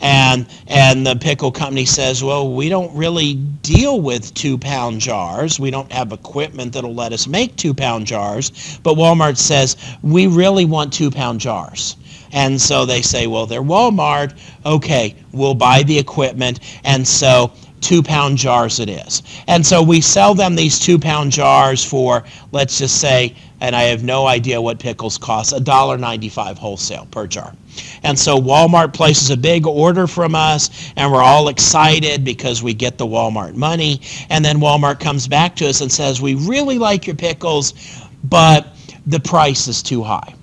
[0.00, 5.60] And, and the pickle company says, well, we don't really deal with two pound jars.
[5.60, 8.80] We don't have equipment that'll let us make two pound jars.
[8.82, 11.96] But Walmart says, we really want two pound jars.
[12.32, 14.38] And so they say, well, they're Walmart.
[14.64, 16.60] Okay, we'll buy the equipment.
[16.84, 17.52] And so
[17.82, 19.22] two pound jars it is.
[19.48, 23.82] And so we sell them these two pound jars for, let's just say, and I
[23.82, 27.54] have no idea what pickles cost, $1.95 wholesale per jar.
[28.02, 32.74] And so Walmart places a big order from us, and we're all excited because we
[32.74, 34.00] get the Walmart money.
[34.30, 37.74] And then Walmart comes back to us and says, We really like your pickles,
[38.24, 38.66] but
[39.06, 40.34] the price is too high.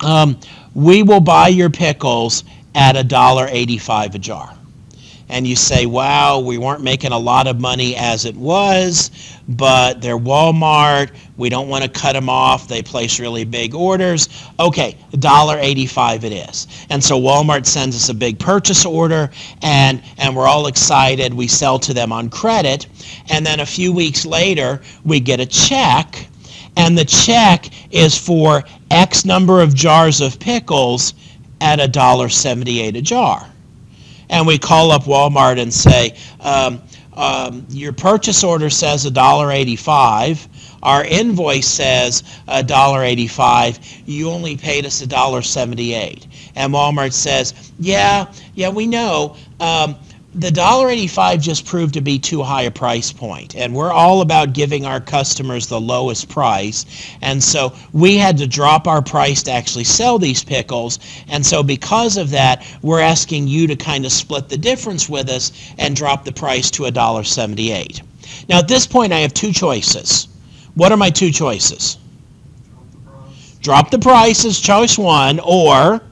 [0.00, 0.38] Um,
[0.74, 2.44] we will buy your pickles
[2.74, 4.52] at $1.85 a jar.
[5.28, 9.10] And you say, wow, we weren't making a lot of money as it was,
[9.48, 11.10] but they're Walmart.
[11.36, 12.68] We don't want to cut them off.
[12.68, 14.28] They place really big orders.
[14.60, 16.68] Okay, $1.85 it is.
[16.90, 19.30] And so Walmart sends us a big purchase order,
[19.62, 21.34] and, and we're all excited.
[21.34, 22.86] We sell to them on credit.
[23.28, 26.28] And then a few weeks later, we get a check
[26.76, 31.14] and the check is for X number of jars of pickles
[31.60, 33.48] at a dollar seventy-eight a jar.
[34.28, 36.82] And we call up Walmart and say, um,
[37.14, 40.48] um, your purchase order says a dollar eighty-five.
[40.82, 43.78] Our invoice says a dollar eighty-five.
[44.06, 46.26] You only paid us a dollar seventy-eight.
[46.56, 49.36] And Walmart says, yeah, yeah, we know.
[49.60, 49.96] Um,
[50.36, 54.52] the $1.85 just proved to be too high a price point and we're all about
[54.52, 56.84] giving our customers the lowest price.
[57.22, 60.98] And so we had to drop our price to actually sell these pickles.
[61.28, 65.30] And so because of that we're asking you to kind of split the difference with
[65.30, 68.02] us and drop the price to $1.78
[68.48, 70.28] now at this point i have two choices.
[70.74, 71.96] What are my two choices?
[73.62, 74.44] Drop the price.
[74.44, 76.02] As choice one or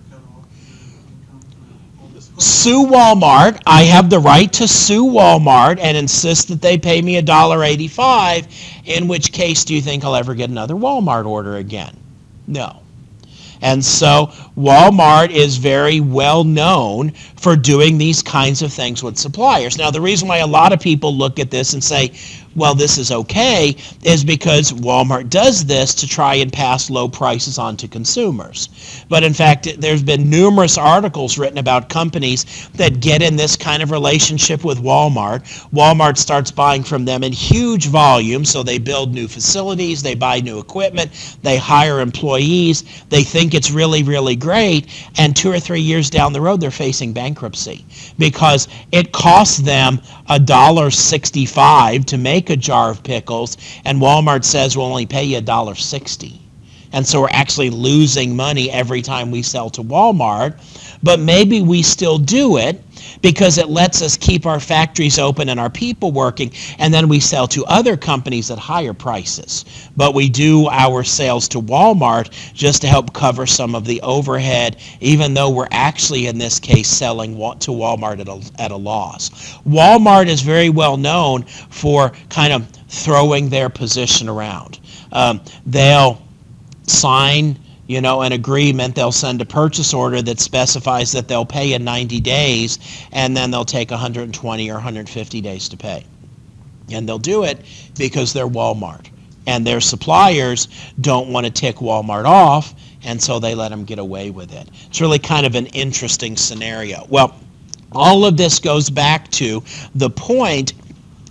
[2.39, 3.61] sue Walmart.
[3.67, 8.47] I have the right to sue Walmart and insist that they pay me $1.85.
[8.87, 11.97] In which case, do you think I'll ever get another Walmart order again?
[12.47, 12.81] No.
[13.63, 14.27] And so
[14.59, 19.79] Walmart is very well known for doing these kinds of things with suppliers.
[19.79, 22.13] Now, the reason why a lot of people look at this and say,
[22.57, 27.59] well, this is okay, is because Walmart does this to try and pass low prices
[27.59, 28.69] on to consumers.
[29.09, 33.83] But in fact, there's been numerous articles written about companies that get in this kind
[33.83, 35.43] of relationship with Walmart.
[35.73, 40.41] Walmart starts buying from them in huge volumes, so they build new facilities, they buy
[40.41, 41.11] new equipment,
[41.43, 44.87] they hire employees, they think it's really, really great,
[45.19, 47.85] and two or three years down the road, they're facing bankruptcy
[48.19, 54.45] because it costs them a dollar sixty-five to make a jar of pickles, and Walmart
[54.45, 56.41] says we'll only pay you a dollar sixty.
[56.93, 60.55] and so we're actually losing money every time we sell to Walmart.
[61.03, 62.81] But maybe we still do it
[63.23, 67.21] because it lets us keep our factories open and our people working, and then we
[67.21, 69.65] sell to other companies at higher prices.
[69.97, 74.77] But we do our sales to Walmart just to help cover some of the overhead,
[75.01, 79.31] even though we're actually, in this case, selling to Walmart at a, at a loss.
[79.65, 84.79] Walmart is very well known for kind of throwing their position around.
[85.13, 86.21] Um, they'll
[86.87, 91.75] sign you know, an agreement, they'll send a purchase order that specifies that they'll pay
[91.75, 92.79] in 90 days,
[93.13, 96.05] and then they'll take 120 or 150 days to pay.
[96.91, 97.61] And they'll do it
[97.99, 99.07] because they're Walmart.
[99.47, 100.69] And their suppliers
[101.01, 102.75] don't want to tick Walmart off,
[103.05, 104.71] and so they let them get away with it.
[104.87, 107.07] It's really kind of an interesting scenario.
[107.11, 107.35] Well,
[107.93, 109.63] all of this goes back to
[109.95, 110.73] the point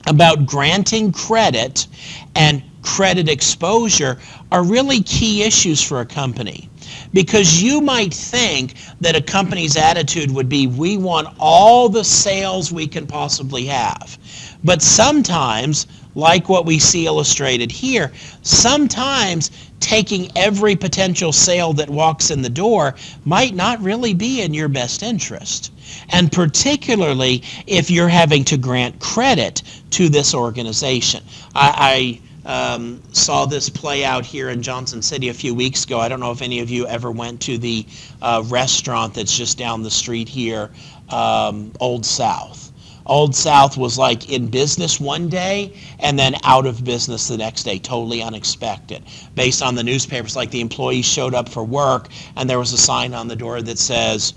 [0.05, 1.87] about granting credit
[2.35, 4.19] and credit exposure
[4.51, 6.69] are really key issues for a company.
[7.13, 12.71] Because you might think that a company's attitude would be, we want all the sales
[12.71, 14.17] we can possibly have.
[14.63, 18.11] But sometimes, like what we see illustrated here,
[18.41, 24.53] sometimes taking every potential sale that walks in the door might not really be in
[24.53, 25.71] your best interest.
[26.09, 31.23] And particularly if you're having to grant credit to this organization.
[31.55, 35.99] I, I um, saw this play out here in Johnson City a few weeks ago.
[35.99, 37.85] I don't know if any of you ever went to the
[38.21, 40.69] uh, restaurant that's just down the street here,
[41.09, 42.71] um, Old South.
[43.05, 47.63] Old South was like in business one day and then out of business the next
[47.63, 49.03] day, totally unexpected.
[49.35, 52.77] Based on the newspapers, like the employees showed up for work and there was a
[52.77, 54.33] sign on the door that says,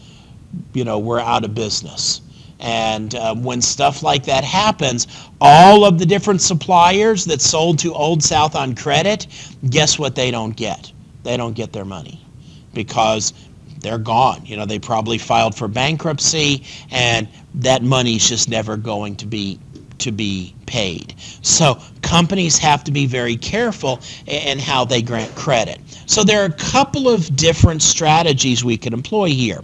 [0.72, 2.20] you know, we're out of business.
[2.58, 5.06] And uh, when stuff like that happens,
[5.40, 9.26] all of the different suppliers that sold to Old South on credit,
[9.68, 10.92] guess what they don't get?
[11.22, 12.24] They don't get their money
[12.72, 13.32] because
[13.80, 14.44] they're gone.
[14.46, 19.58] You know, they probably filed for bankruptcy and that money's just never going to be
[19.98, 21.14] to be paid.
[21.40, 25.80] So companies have to be very careful in how they grant credit.
[26.04, 29.62] So there are a couple of different strategies we could employ here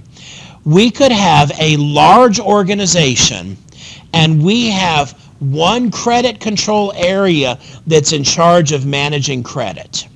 [0.65, 3.57] we could have a large organization
[4.13, 10.07] and we have one credit control area that's in charge of managing credit.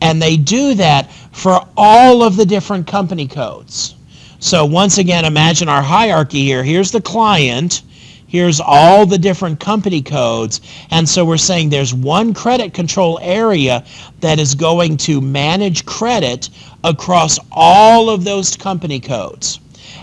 [0.00, 3.94] And they do that for all of the different company codes.
[4.38, 6.64] So once again, imagine our hierarchy here.
[6.64, 7.82] Here's the client.
[8.26, 10.62] Here's all the different company codes.
[10.90, 13.84] And so we're saying there's one credit control area
[14.20, 16.48] that is going to manage credit
[16.84, 19.59] across all of those company codes.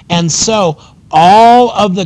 [0.10, 0.82] And so
[1.12, 2.06] all of the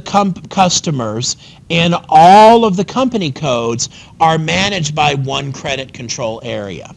[0.49, 1.37] customers
[1.69, 3.89] in all of the company codes
[4.19, 6.93] are managed by one credit control area.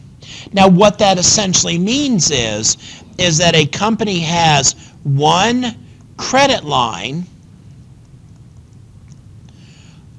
[0.53, 2.77] Now what that essentially means is
[3.17, 5.75] is that a company has one
[6.17, 7.25] credit line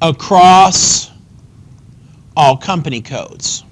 [0.01, 1.11] across
[2.37, 3.65] all company codes.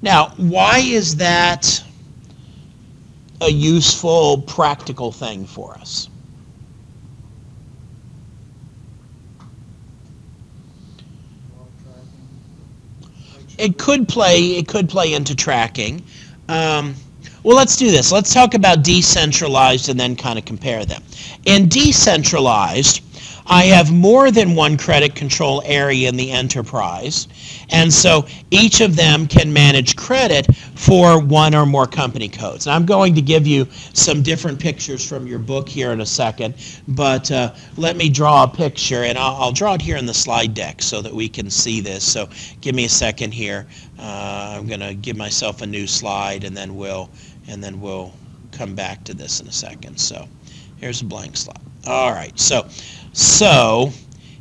[0.00, 1.82] Now, why is that
[3.40, 6.08] a useful, practical thing for us.
[13.58, 14.56] It could play.
[14.56, 16.02] It could play into tracking.
[16.48, 16.94] Um,
[17.42, 18.12] well, let's do this.
[18.12, 21.02] Let's talk about decentralized and then kind of compare them.
[21.44, 23.00] In decentralized,
[23.46, 27.26] I have more than one credit control area in the enterprise,
[27.70, 32.66] and so each of them can manage credit for one or more company codes.
[32.66, 36.06] And I'm going to give you some different pictures from your book here in a
[36.06, 36.54] second,
[36.88, 40.14] but uh, let me draw a picture, and I'll, I'll, draw it here in the
[40.14, 42.04] slide deck so that we can see this.
[42.04, 42.28] So
[42.60, 43.66] give me a second here.
[43.98, 47.10] Uh, I'm going to give myself a new slide, and then we'll
[47.48, 48.12] and then we'll
[48.52, 49.98] come back to this in a second.
[49.98, 50.28] So
[50.76, 51.60] here's a blank slide.
[51.86, 52.38] All right.
[52.38, 52.68] So
[53.12, 53.90] so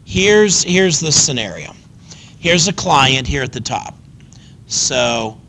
[0.05, 1.73] here's here's the scenario.
[2.39, 3.95] Here's a client here at the top.
[4.67, 5.39] So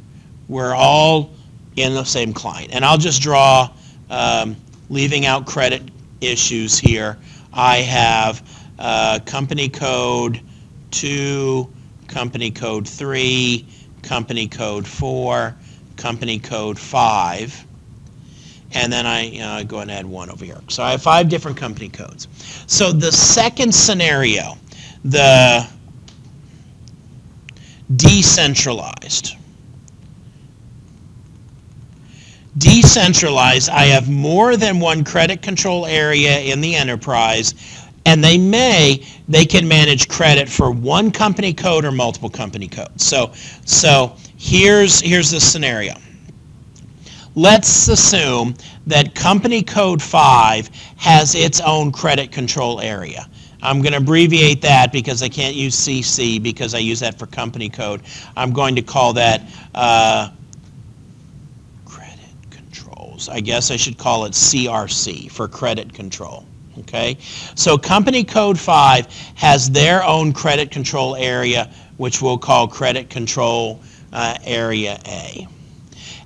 [0.49, 1.31] we're all
[1.77, 2.73] in the same client.
[2.73, 3.71] And I'll just draw,
[4.11, 4.57] um,
[4.89, 5.83] leaving out credit
[6.21, 7.19] issues here.
[7.53, 8.43] I have
[8.79, 10.41] uh, company code
[10.93, 11.71] 2,
[12.07, 13.67] company code 3,
[14.03, 15.55] company code 4,
[15.97, 17.65] company code 5
[18.73, 20.61] and then I uh, go and add one over here.
[20.69, 22.29] So I have five different company codes.
[22.67, 24.59] So the second scenario,
[25.05, 25.67] the
[27.97, 29.37] decentralized.
[32.59, 37.55] Decentralized, I have more than one credit control area in the enterprise,
[38.07, 43.05] And they may, they can manage credit for one company code or multiple company codes.
[43.05, 43.33] So,
[43.67, 45.95] so here's, here's the scenario.
[47.35, 48.55] Let's assume
[48.87, 53.29] that company code 5 has its own credit control area.
[53.63, 57.27] I'm going to abbreviate that because I can't use CC because I use that for
[57.27, 58.03] company code.
[58.37, 59.43] I'm going to call that
[59.75, 60.31] uh,
[61.85, 62.19] credit
[62.51, 63.29] controls.
[63.29, 66.47] I guess I should call it CRC for credit control.
[66.81, 67.17] Okay,
[67.57, 73.81] so company code 5 has their own credit control area, which we'll call credit control
[74.13, 75.49] uh, area A.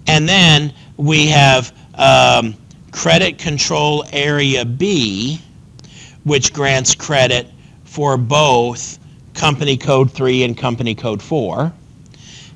[0.07, 2.55] And then we have um,
[2.91, 5.41] credit control area B,
[6.25, 7.47] which grants credit
[7.85, 8.99] for both
[9.35, 11.73] company code 3 and company code 4.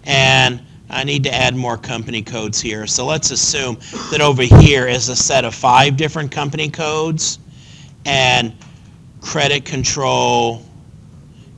[0.05, 2.87] And I need to add more company codes here.
[2.87, 3.79] So let's assume
[4.11, 7.39] that over here is a set of five different company codes
[8.05, 8.55] and
[9.21, 10.63] credit control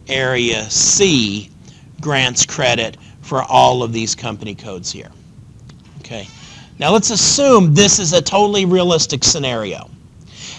[0.09, 1.51] area C
[2.01, 5.11] grants credit for all of these company codes here.
[5.99, 6.27] Okay.
[6.79, 9.91] Now let's assume this is a totally realistic scenario.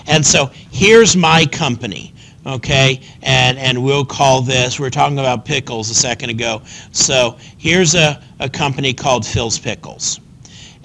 [0.07, 2.13] And so here's my company,
[2.45, 3.01] okay?
[3.21, 6.61] And and we'll call this, we are talking about pickles a second ago.
[6.91, 10.19] So here's a, a company called Phil's Pickles.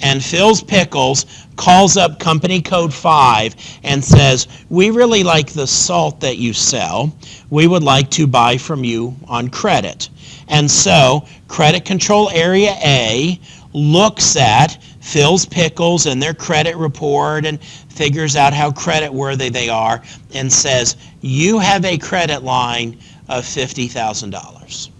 [0.00, 1.24] And Phil's Pickles
[1.56, 3.54] calls up company code 5
[3.84, 7.16] and says, we really like the salt that you sell.
[7.50, 10.08] We would like to buy from you on credit.
[10.48, 13.40] And so credit control area A
[13.72, 17.58] looks at Phil's Pickles and their credit report and
[17.94, 20.02] figures out how credit worthy they are
[20.34, 24.90] and says, you have a credit line of $50,000.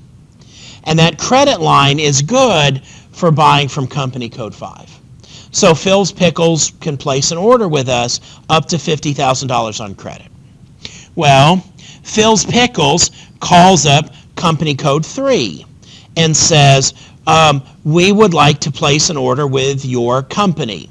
[0.84, 5.01] And that credit line is good for buying from company code 5.
[5.51, 10.26] So Phil's Pickles can place an order with us up to $50,000 on credit.
[11.14, 11.59] Well,
[12.03, 15.64] Phil's Pickles calls up company code 3
[16.16, 16.95] and says,
[17.26, 20.90] um, we would like to place an order with your company.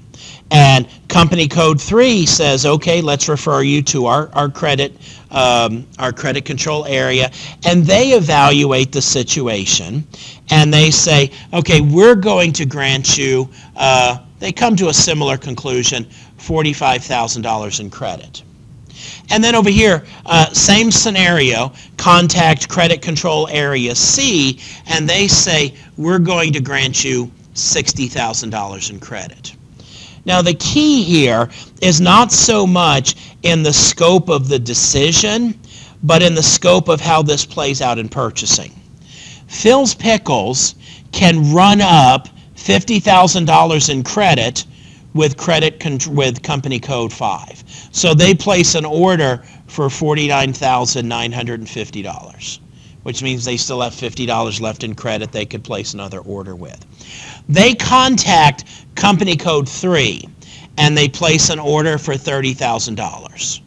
[0.50, 4.98] And company code 3 says, okay, let's refer you to our, our credit
[5.30, 7.32] um, our credit control area,
[7.66, 10.08] and they evaluate the situation,
[10.50, 15.38] and they say, okay, we're going to grant you, uh, they come to a similar
[15.38, 16.06] conclusion,
[16.38, 18.44] $45,000 in credit.
[19.32, 25.74] And then over here, uh, same scenario, contact credit control area C, and they say,
[25.98, 29.56] we're going to grant you $60,000 in credit.
[30.26, 31.50] Now, the key here
[31.82, 35.60] is not so much in the scope of the decision,
[36.04, 38.74] but in the scope of how this plays out in purchasing.
[39.48, 40.76] Phil's Pickles
[41.12, 44.66] can run up $50,000 in credit
[45.14, 47.64] with credit with company code 5.
[47.92, 52.60] So they place an order for $49,950,
[53.04, 56.84] which means they still have $50 left in credit they could place another order with.
[57.50, 58.66] They contact
[58.96, 60.30] company code 3
[60.78, 63.62] and they place an order for $30,000,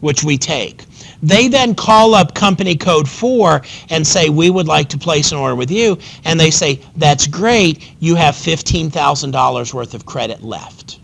[0.00, 0.84] which we take.
[1.22, 5.38] They then call up company code 4 and say, we would like to place an
[5.38, 5.98] order with you.
[6.24, 7.94] And they say, that's great.
[8.00, 10.98] You have $15,000 worth of credit left.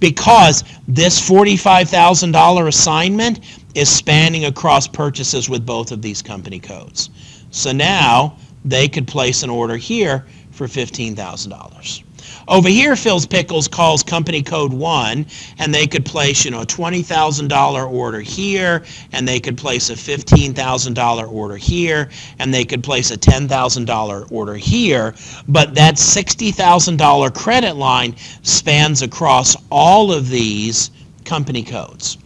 [0.00, 3.40] Because this $45,000 assignment
[3.74, 7.10] is spanning across purchases with both of these company codes.
[7.50, 10.24] So now they could place an order here
[10.56, 12.02] for $15,000.
[12.48, 15.26] Over here, Phil's Pickles calls company code 1,
[15.58, 19.94] and they could place, you know, a $20,000 order here, and they could place a
[19.94, 25.14] $15,000 order here, and they could place a $10,000 order here.
[25.46, 30.90] But that $60,000 credit line spans across all of these
[31.24, 32.16] company codes.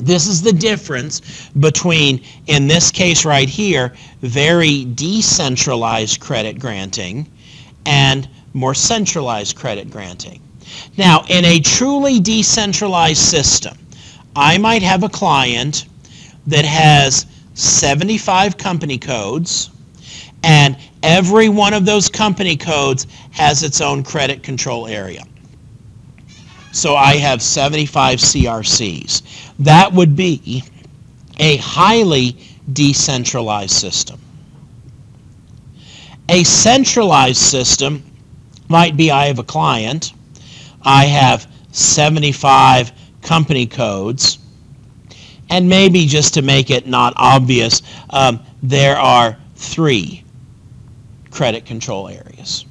[0.00, 3.92] This is the difference between, in this case right here,
[4.22, 7.28] very decentralized credit granting
[7.88, 10.42] and more centralized credit granting.
[10.98, 13.78] Now, in a truly decentralized system,
[14.36, 15.86] I might have a client
[16.46, 17.24] that has
[17.54, 19.70] 75 company codes,
[20.42, 25.24] and every one of those company codes has its own credit control area.
[26.72, 29.22] So I have 75 CRCs.
[29.60, 30.62] That would be
[31.38, 32.36] a highly
[32.70, 34.20] decentralized system.
[36.28, 38.04] A centralized system.
[38.68, 40.12] Might be I have a client,
[40.82, 44.38] I have 75 company codes,
[45.48, 50.22] and maybe just to make it not obvious, um, there are three
[51.30, 52.66] credit control areas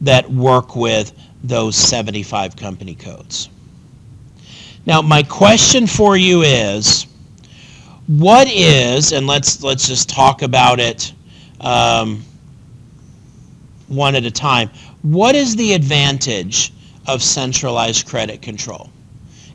[0.00, 1.12] that work with
[1.44, 3.48] those 75 company codes.
[4.86, 7.06] Now, my question for you is,
[8.06, 11.12] what is, and let's, let's just talk about it
[11.60, 12.24] um,
[13.90, 14.70] one at a time.
[15.02, 16.72] What is the advantage
[17.06, 18.88] of centralized credit control?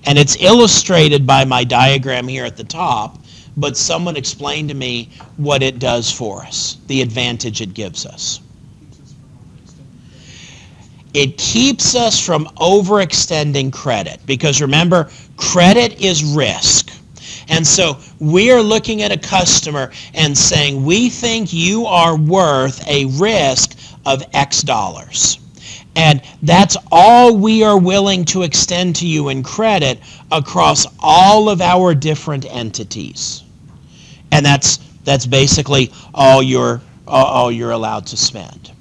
[0.06, 3.18] And it's illustrated by my diagram here at the top,
[3.58, 8.42] but someone explain to me what it does for us, the advantage it gives us.
[11.14, 16.92] It keeps us from overextending credit because remember, credit is risk.
[17.48, 22.86] And so we are looking at a customer and saying, we think you are worth
[22.88, 25.40] a risk of X dollars.
[25.96, 30.00] And that's all we are willing to extend to you in credit
[30.32, 33.44] across all of our different entities.
[34.32, 38.72] And that's, that's basically all you're, all- you're allowed to spend.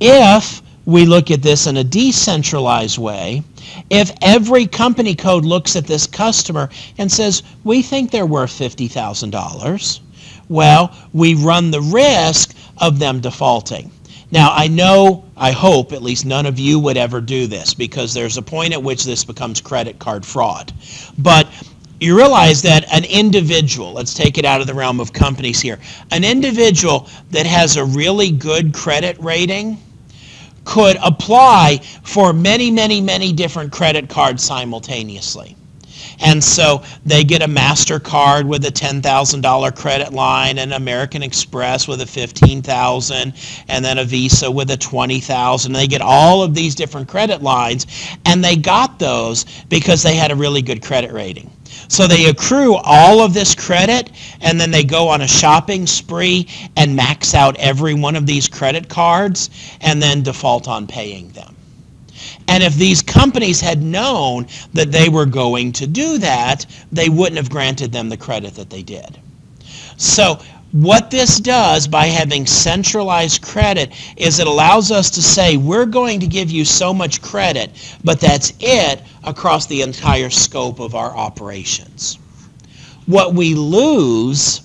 [0.00, 3.42] If we look at this in a decentralized way,
[3.90, 6.68] if every company code looks at this customer
[6.98, 10.00] and says, we think they're worth $50,000,
[10.48, 13.90] well, we run the risk of them defaulting.
[14.34, 18.12] Now, I know, I hope at least none of you would ever do this because
[18.12, 20.72] there's a point at which this becomes credit card fraud.
[21.16, 21.46] But
[22.00, 25.78] you realize that an individual, let's take it out of the realm of companies here,
[26.10, 29.80] an individual that has a really good credit rating
[30.64, 35.54] could apply for many, many, many different credit cards simultaneously.
[36.20, 42.00] And so they get a MasterCard with a $10,000 credit line, an American Express with
[42.00, 43.32] a 15,000,
[43.68, 45.72] and then a Visa with a 20,000.
[45.72, 47.86] They get all of these different credit lines,
[48.24, 51.50] and they got those because they had a really good credit rating.
[51.88, 54.10] So they accrue all of this credit,
[54.40, 58.48] and then they go on a shopping spree and max out every one of these
[58.48, 59.50] credit cards,
[59.80, 61.53] and then default on paying them.
[62.48, 67.36] And if these companies had known that they were going to do that, they wouldn't
[67.36, 69.18] have granted them the credit that they did.
[69.96, 70.40] So
[70.72, 76.18] what this does by having centralized credit is it allows us to say, we're going
[76.18, 77.70] to give you so much credit,
[78.02, 82.18] but that's it across the entire scope of our operations.
[83.06, 84.62] What we lose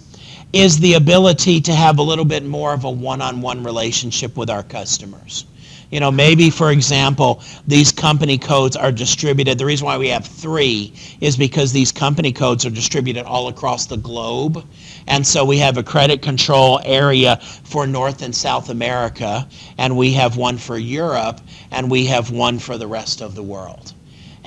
[0.52, 4.64] is the ability to have a little bit more of a one-on-one relationship with our
[4.64, 5.46] customers.
[5.90, 9.58] You know, maybe, for example, these company codes are distributed.
[9.58, 13.88] The reason why we have three is because these company codes are distributed all across
[13.88, 14.64] the globe.
[15.08, 19.48] And so we have a credit control area for North and South America,
[19.80, 23.44] and we have one for Europe, and we have one for the rest of the
[23.44, 23.94] world.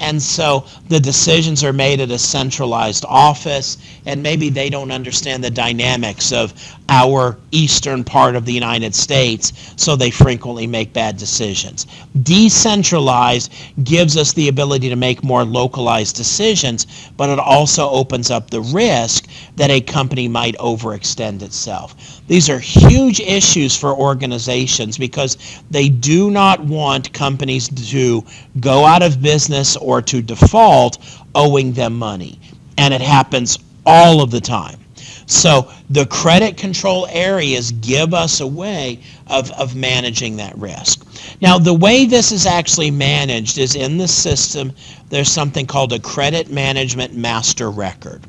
[0.03, 5.45] And so the decisions are made at a centralized office, and maybe they don't understand
[5.45, 6.53] the dynamics of
[6.89, 11.87] our eastern part of the United States, so they frequently make bad decisions.
[12.23, 13.53] Decentralized
[13.85, 18.61] gives us the ability to make more localized decisions, but it also opens up the
[18.61, 21.95] risk that a company might overextend itself.
[22.27, 25.39] These are huge issues for organizations because
[25.71, 28.25] they do not want companies to
[28.61, 30.99] go out of business or to default
[31.35, 32.39] owing them money.
[32.79, 34.79] And it happens all of the time.
[35.27, 41.07] So the credit control areas give us a way of, of managing that risk.
[41.41, 44.73] Now, the way this is actually managed is in the system,
[45.11, 48.27] there's something called a credit management master record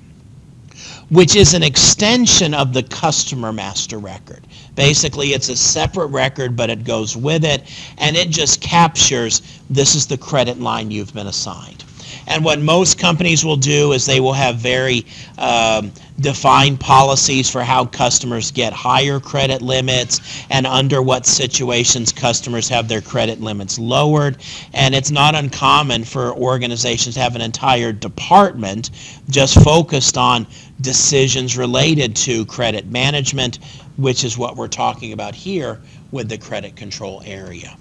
[1.10, 4.42] which is an extension of the customer master record.
[4.76, 7.64] Basically, it's a separate record, but it goes with it,
[7.98, 11.84] and it just captures this is the credit line you've been assigned.
[12.28, 15.06] And what most companies will do is they will have very
[15.38, 22.70] um, defined policies for how customers get higher credit limits and under what situations customers
[22.70, 24.38] have their credit limits lowered.
[24.74, 28.92] And it's not uncommon for organizations to have an entire department
[29.30, 30.48] just focused on
[30.82, 33.60] decisions related to credit management,
[33.98, 35.82] which is what we're talking about here
[36.12, 37.76] with the credit control area.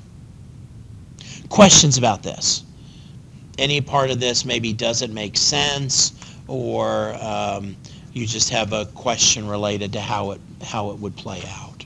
[1.49, 2.65] Questions about this?
[3.59, 6.13] Any part of this maybe doesn't make sense,
[6.49, 7.77] or um,
[8.13, 11.85] you just have a question related to how it how it would play out.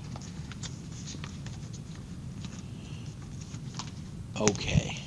[4.41, 4.99] Okay.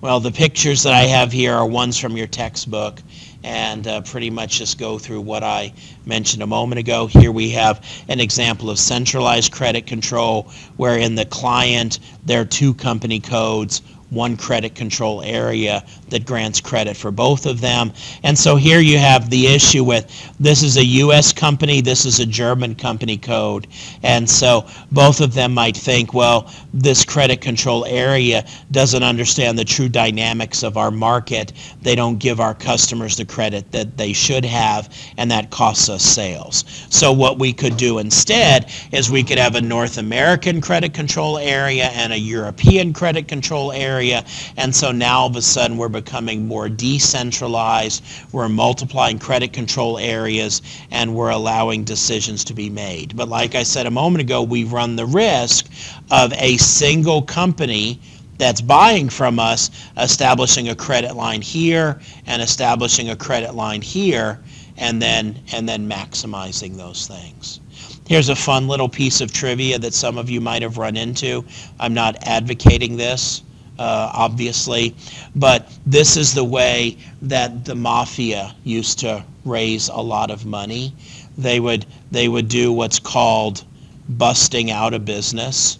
[0.00, 3.00] Well, the pictures that I have here are ones from your textbook
[3.44, 5.74] and uh, pretty much just go through what I
[6.06, 7.06] mentioned a moment ago.
[7.06, 12.46] Here we have an example of centralized credit control where in the client there are
[12.46, 13.82] two company codes.
[14.14, 17.92] One credit control area that grants credit for both of them.
[18.22, 21.32] And so here you have the issue with this is a U.S.
[21.32, 23.66] company, this is a German company code.
[24.02, 29.64] And so both of them might think, well, this credit control area doesn't understand the
[29.64, 31.52] true dynamics of our market.
[31.82, 36.02] They don't give our customers the credit that they should have, and that costs us
[36.02, 36.64] sales.
[36.90, 41.38] So what we could do instead is we could have a North American credit control
[41.38, 44.03] area and a European credit control area.
[44.12, 48.04] And so now all of a sudden we're becoming more decentralized.
[48.32, 53.16] We're multiplying credit control areas and we're allowing decisions to be made.
[53.16, 55.66] But like I said a moment ago, we run the risk
[56.10, 58.00] of a single company
[58.36, 64.40] that's buying from us establishing a credit line here and establishing a credit line here
[64.76, 67.60] and then and then maximizing those things.
[68.06, 71.44] Here's a fun little piece of trivia that some of you might have run into.
[71.80, 73.42] I'm not advocating this,
[73.78, 74.94] uh, obviously,
[75.34, 80.94] but this is the way that the mafia used to raise a lot of money.
[81.36, 83.64] They would they would do what's called
[84.08, 85.78] busting out a business,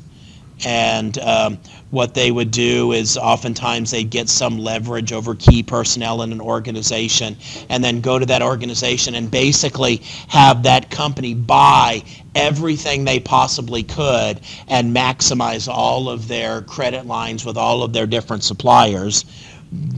[0.64, 1.58] and um,
[1.94, 6.40] what they would do is oftentimes they'd get some leverage over key personnel in an
[6.40, 7.36] organization
[7.68, 12.02] and then go to that organization and basically have that company buy
[12.34, 18.06] everything they possibly could and maximize all of their credit lines with all of their
[18.06, 19.24] different suppliers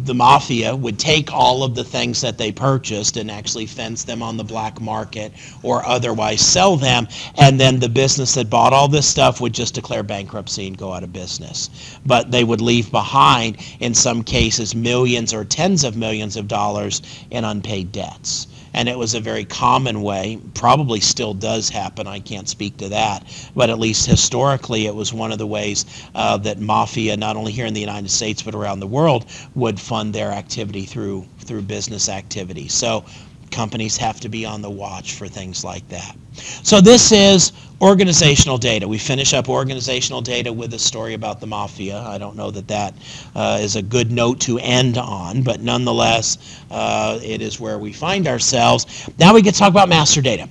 [0.07, 4.23] the mafia would take all of the things that they purchased and actually fence them
[4.23, 7.09] on the black market or otherwise sell them.
[7.37, 10.93] And then the business that bought all this stuff would just declare bankruptcy and go
[10.93, 11.71] out of business.
[12.07, 17.03] But they would leave behind in some cases millions or tens of millions of dollars
[17.31, 18.47] in unpaid debts
[18.77, 20.39] and it was a very common way.
[20.55, 22.07] Probably still does happen.
[22.07, 23.25] I can't speak to that,
[23.57, 27.53] but at least historically, it was one of the ways uh, that mafia, not only
[27.53, 31.63] here in the United States but around the world, would fund their activity through through
[31.63, 32.69] business activity.
[32.69, 33.05] So
[33.51, 36.17] companies have to be on the watch for things like that.
[36.35, 38.89] So this is organizational data.
[38.89, 41.99] We finish up organizational data with a story about the mafia.
[42.01, 42.95] I don't know that that
[43.35, 47.93] uh, is a good note to end on, but nonetheless, uh, it is where we
[47.93, 49.09] find ourselves.
[49.19, 50.49] Now we get to talk about master data.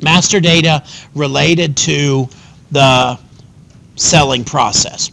[0.00, 0.84] Master data
[1.14, 2.28] related to
[2.70, 3.18] the
[3.96, 5.10] selling process.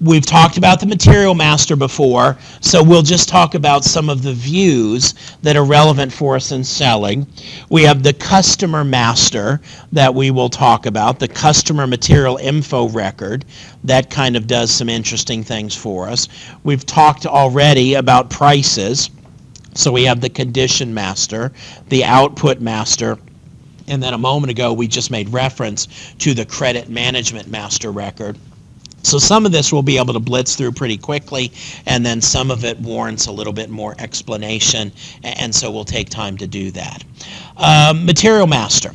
[0.00, 4.32] We've talked about the material master before, so we'll just talk about some of the
[4.32, 7.26] views that are relevant for us in selling.
[7.68, 13.44] We have the customer master that we will talk about, the customer material info record.
[13.82, 16.28] That kind of does some interesting things for us.
[16.62, 19.10] We've talked already about prices.
[19.74, 21.52] So we have the condition master,
[21.88, 23.18] the output master,
[23.88, 28.38] and then a moment ago we just made reference to the credit management master record.
[29.08, 31.50] So some of this we'll be able to blitz through pretty quickly,
[31.86, 34.92] and then some of it warrants a little bit more explanation,
[35.22, 37.04] and so we'll take time to do that.
[37.56, 38.94] Um, Material Master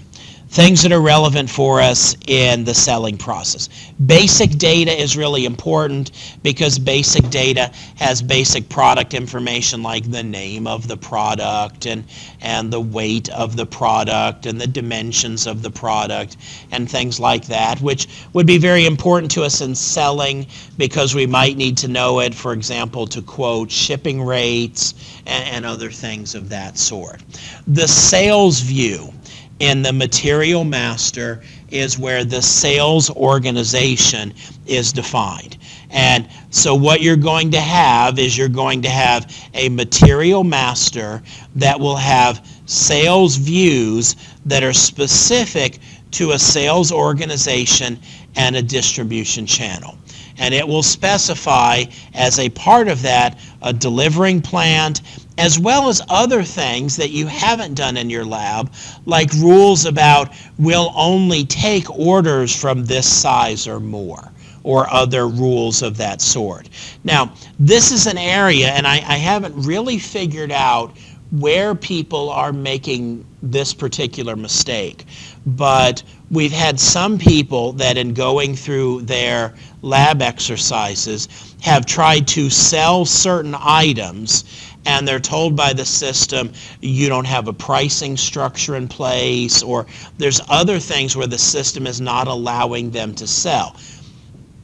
[0.53, 3.69] things that are relevant for us in the selling process.
[4.05, 6.11] Basic data is really important
[6.43, 12.03] because basic data has basic product information like the name of the product and,
[12.41, 16.37] and the weight of the product and the dimensions of the product
[16.71, 20.45] and things like that, which would be very important to us in selling
[20.77, 24.93] because we might need to know it, for example, to quote shipping rates
[25.25, 27.23] and, and other things of that sort.
[27.65, 29.11] The sales view
[29.59, 34.33] in the material master is where the sales organization
[34.65, 35.57] is defined.
[35.89, 41.21] And so what you're going to have is you're going to have a material master
[41.55, 45.79] that will have sales views that are specific
[46.11, 47.99] to a sales organization
[48.35, 49.97] and a distribution channel.
[50.37, 51.83] And it will specify
[52.13, 55.01] as a part of that a delivering plant
[55.37, 58.71] as well as other things that you haven't done in your lab,
[59.05, 64.31] like rules about we'll only take orders from this size or more,
[64.63, 66.69] or other rules of that sort.
[67.03, 70.95] Now, this is an area, and I, I haven't really figured out
[71.31, 75.05] where people are making this particular mistake,
[75.47, 81.27] but we've had some people that in going through their lab exercises
[81.61, 84.43] have tried to sell certain items
[84.85, 89.85] and they're told by the system you don't have a pricing structure in place or
[90.17, 93.75] there's other things where the system is not allowing them to sell.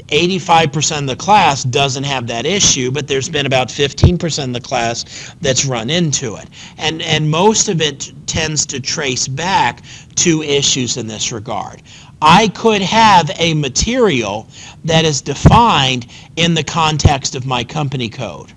[0.10, 4.62] 85% of the class doesn't have that issue, but there's been about 15% of the
[4.62, 6.48] class that's run into it.
[6.78, 9.84] And, and most of it tends to trace back
[10.16, 11.84] to issues in this regard.
[12.22, 14.48] I could have a material
[14.86, 18.52] that is defined in the context of my company code.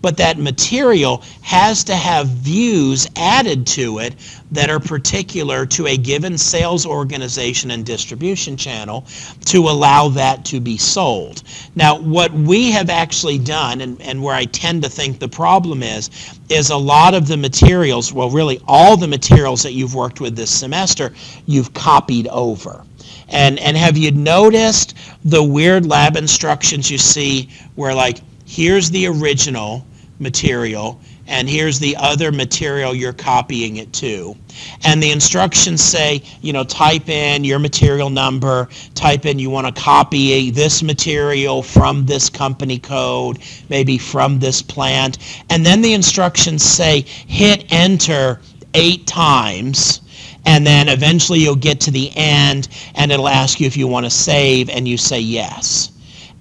[0.00, 4.14] But that material has to have views added to it
[4.52, 9.06] that are particular to a given sales organization and distribution channel
[9.46, 11.42] to allow that to be sold.
[11.74, 15.82] Now, what we have actually done, and, and where I tend to think the problem
[15.82, 16.10] is,
[16.48, 20.36] is a lot of the materials, well, really all the materials that you've worked with
[20.36, 21.12] this semester,
[21.46, 22.84] you've copied over.
[23.28, 28.18] And, and have you noticed the weird lab instructions you see where like,
[28.52, 29.82] here's the original
[30.18, 34.36] material and here's the other material you're copying it to.
[34.84, 39.74] And the instructions say, you know, type in your material number, type in you want
[39.74, 43.38] to copy this material from this company code,
[43.70, 45.16] maybe from this plant.
[45.48, 48.38] And then the instructions say, hit enter
[48.74, 50.02] eight times
[50.44, 54.04] and then eventually you'll get to the end and it'll ask you if you want
[54.04, 55.90] to save and you say yes.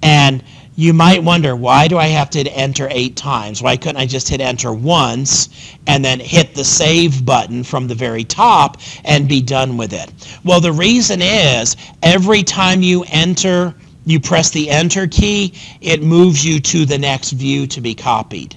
[0.03, 0.43] And
[0.82, 3.62] you might wonder, why do I have to enter eight times?
[3.62, 5.48] Why couldn't I just hit enter once
[5.86, 10.12] and then hit the save button from the very top and be done with it?
[10.44, 13.76] Well, the reason is every time you enter,
[14.06, 18.56] you press the enter key, it moves you to the next view to be copied.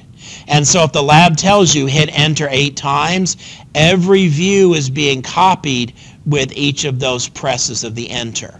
[0.48, 3.36] And so if the lab tells you hit enter eight times,
[3.74, 5.92] every view is being copied
[6.24, 8.58] with each of those presses of the enter.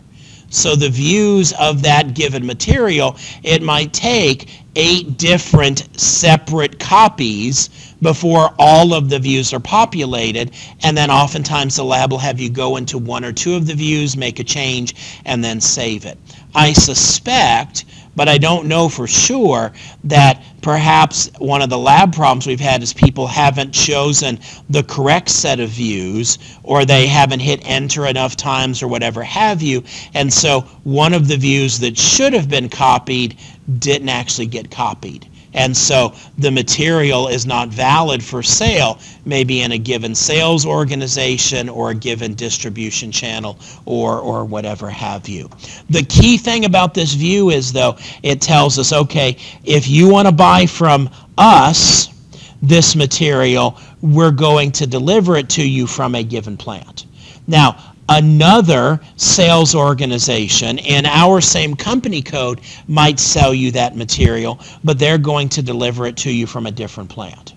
[0.55, 8.55] So the views of that given material, it might take eight different separate copies before
[8.59, 10.53] all of the views are populated.
[10.83, 13.75] And then oftentimes the lab will have you go into one or two of the
[13.75, 14.95] views, make a change,
[15.25, 16.19] and then save it.
[16.55, 17.85] I suspect
[18.17, 19.73] but I don't know for sure
[20.05, 24.39] that perhaps one of the lab problems we've had is people haven't chosen
[24.71, 29.63] the correct set of views or they haven't hit enter enough times or whatever have
[29.63, 29.83] you.
[30.15, 33.37] And so one of the views that should have been copied
[33.79, 35.27] didn't actually get copied.
[35.55, 41.69] And so the material is not valid for sale, maybe in a given sales organization
[41.69, 45.49] or a given distribution channel or, or whatever have you.
[45.91, 50.27] The key thing about this view is, though, it tells us, okay, if you want
[50.27, 52.09] to buy from us
[52.61, 57.07] this material, we're going to deliver it to you from a given plant.
[57.47, 64.99] Now, another sales organization in our same company code might sell you that material, but
[64.99, 67.54] they're going to deliver it to you from a different plant.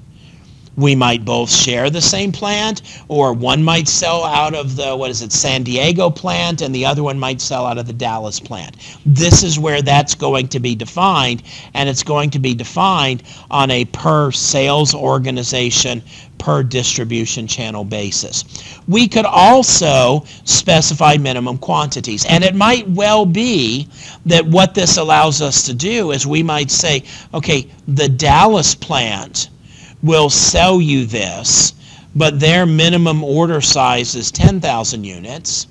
[0.78, 5.10] We might both share the same plant, or one might sell out of the, what
[5.10, 8.40] is it, San Diego plant, and the other one might sell out of the Dallas
[8.40, 8.76] plant.
[9.04, 11.42] This is where that's going to be defined,
[11.74, 16.04] and it's going to be defined on a per sales organization,
[16.38, 18.44] per distribution channel basis.
[18.88, 23.88] We could also specify minimum quantities, and it might well be
[24.28, 27.04] that what this allows us to do is we might say,
[27.34, 29.50] okay, the Dallas plant
[30.08, 31.74] will sell you this,
[32.16, 35.68] but their minimum order size is 10,000 units.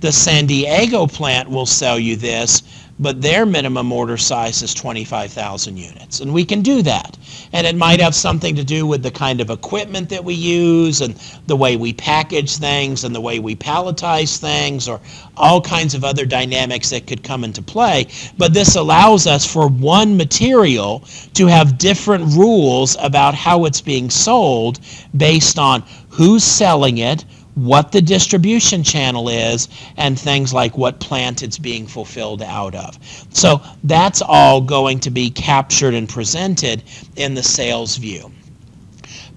[0.00, 2.62] The San Diego plant will sell you this,
[2.98, 6.20] but their minimum order size is 25,000 units.
[6.20, 7.16] And we can do that.
[7.52, 11.00] And it might have something to do with the kind of equipment that we use
[11.00, 11.14] and
[11.46, 15.00] the way we package things and the way we palletize things or
[15.36, 18.06] all kinds of other dynamics that could come into play.
[18.36, 24.10] But this allows us for one material to have different rules about how it's being
[24.10, 24.80] sold
[25.16, 27.24] based on who's selling it,
[27.64, 32.98] what the distribution channel is, and things like what plant it's being fulfilled out of.
[33.30, 36.82] So that's all going to be captured and presented
[37.16, 38.32] in the sales view.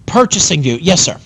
[0.05, 1.19] Purchasing view, yes, sir.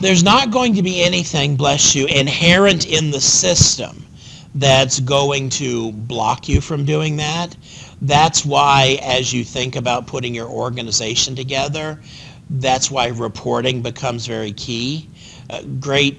[0.00, 4.06] There's not going to be anything, bless you, inherent in the system
[4.54, 7.54] that's going to block you from doing that.
[8.02, 12.00] That's why, as you think about putting your organization together,
[12.48, 15.08] that's why reporting becomes very key.
[15.50, 16.18] A great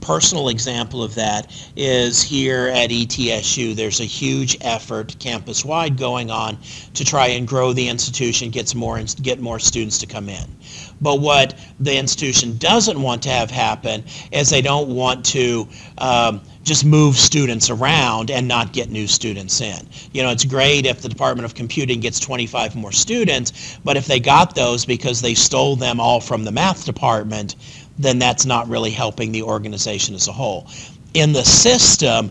[0.00, 3.74] personal example of that is here at ETSU.
[3.76, 6.58] There's a huge effort campus-wide going on
[6.94, 10.44] to try and grow the institution, get more get more students to come in.
[11.00, 15.66] But what the institution doesn't want to have happen is they don't want to
[15.98, 19.88] um, just move students around and not get new students in.
[20.12, 24.06] You know, it's great if the Department of Computing gets 25 more students, but if
[24.06, 27.56] they got those because they stole them all from the math department,
[27.98, 30.68] then that's not really helping the organization as a whole.
[31.14, 32.30] In the system,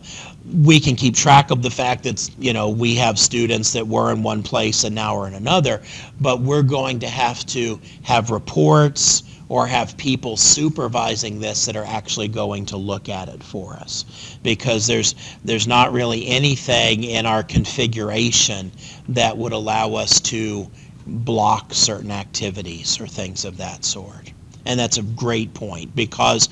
[0.54, 4.12] we can keep track of the fact that you know we have students that were
[4.12, 5.82] in one place and now are in another,
[6.20, 9.24] but we're going to have to have reports.
[9.50, 14.06] or have people supervising this that are actually going to look at it for us.
[14.44, 18.72] Because there's, there's not really anything in our configuration
[19.10, 20.70] that would allow us to
[21.08, 24.32] block certain activities or things of that sort.
[24.66, 26.48] And that's a great point because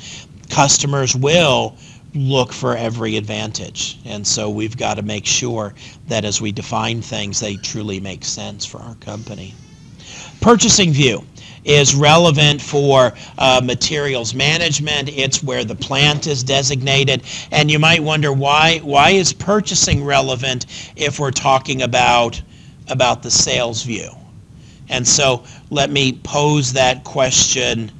[0.50, 1.76] customers will
[2.14, 4.00] look for every advantage.
[4.06, 5.74] And so we've got to make sure
[6.08, 9.54] that as we define things, they truly make sense for our company.
[10.42, 11.26] Purchasing view
[11.64, 15.10] is relevant for uh, materials management.
[15.10, 17.24] It's where the plant is designated.
[17.52, 22.42] And you might wonder why, why is purchasing relevant if we're talking about,
[22.88, 24.10] about the sales view?
[24.90, 27.92] And so let me pose that question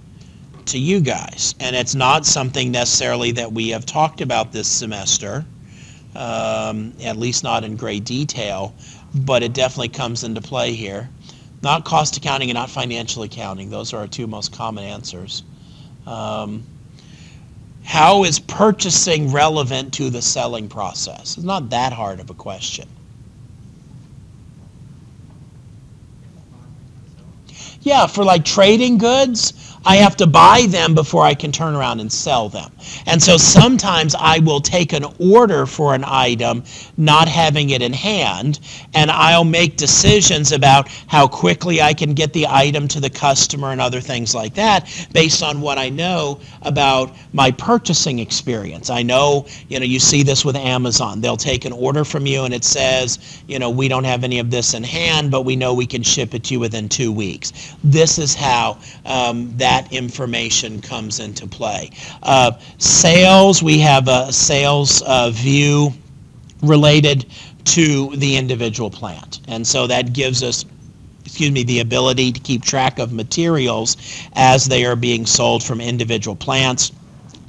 [0.68, 1.56] to you guys.
[1.60, 5.46] And it's not something necessarily that we have talked about this semester,
[6.16, 8.74] um, at least not in great detail,
[9.14, 11.10] but it definitely comes into play here.
[11.64, 13.70] Not cost accounting and not financial accounting.
[13.70, 15.44] Those are our two most common answers.
[16.06, 16.64] Um,
[17.84, 21.38] how is purchasing relevant to the selling process?
[21.38, 22.88] It's not that hard of a question.
[27.82, 32.02] Yeah, for like trading goods, I have to buy them before I can turn around
[32.02, 32.70] and sell them.
[33.06, 36.66] And so sometimes I will take an order for an item,
[36.98, 38.60] not having it in hand,
[38.94, 43.72] and I'll make decisions about how quickly I can get the item to the customer
[43.72, 48.90] and other things like that based on what I know about my purchasing experience.
[48.90, 51.22] I know, you know, you see this with Amazon.
[51.22, 54.40] They'll take an order from you and it says, you know, we don't have any
[54.40, 57.14] of this in hand, but we know we can ship it to you within two
[57.14, 57.74] weeks.
[57.86, 61.92] This is how um, that that information comes into play.
[62.24, 65.92] Uh, sales, we have a sales uh, view
[66.64, 67.28] related
[67.64, 69.42] to the individual plant.
[69.48, 70.66] And so that gives us
[71.26, 73.98] excuse me, the ability to keep track of materials
[74.34, 76.92] as they are being sold from individual plants.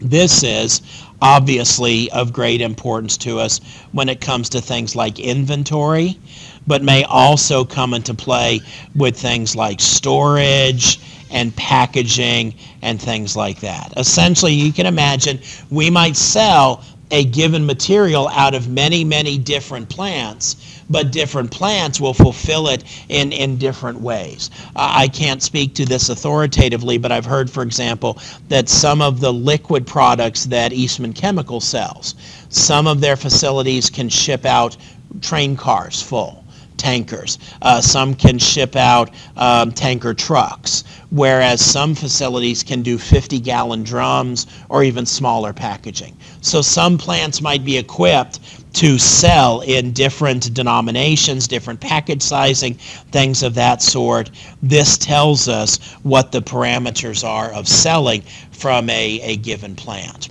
[0.00, 0.82] This is
[1.22, 3.60] obviously of great importance to us
[3.92, 6.18] when it comes to things like inventory,
[6.66, 8.60] but may also come into play
[8.94, 11.00] with things like storage
[11.30, 13.92] and packaging and things like that.
[13.96, 19.88] Essentially, you can imagine we might sell a given material out of many, many different
[19.88, 24.50] plants, but different plants will fulfill it in, in different ways.
[24.76, 28.18] Uh, I can't speak to this authoritatively, but I've heard, for example,
[28.48, 32.14] that some of the liquid products that Eastman Chemical sells,
[32.50, 34.76] some of their facilities can ship out
[35.22, 36.44] train cars full
[36.78, 37.38] tankers.
[37.60, 43.82] Uh, some can ship out um, tanker trucks, whereas some facilities can do 50 gallon
[43.82, 46.16] drums or even smaller packaging.
[46.40, 48.40] So some plants might be equipped
[48.74, 52.74] to sell in different denominations, different package sizing,
[53.10, 54.30] things of that sort.
[54.62, 58.22] This tells us what the parameters are of selling
[58.52, 60.28] from a, a given plant.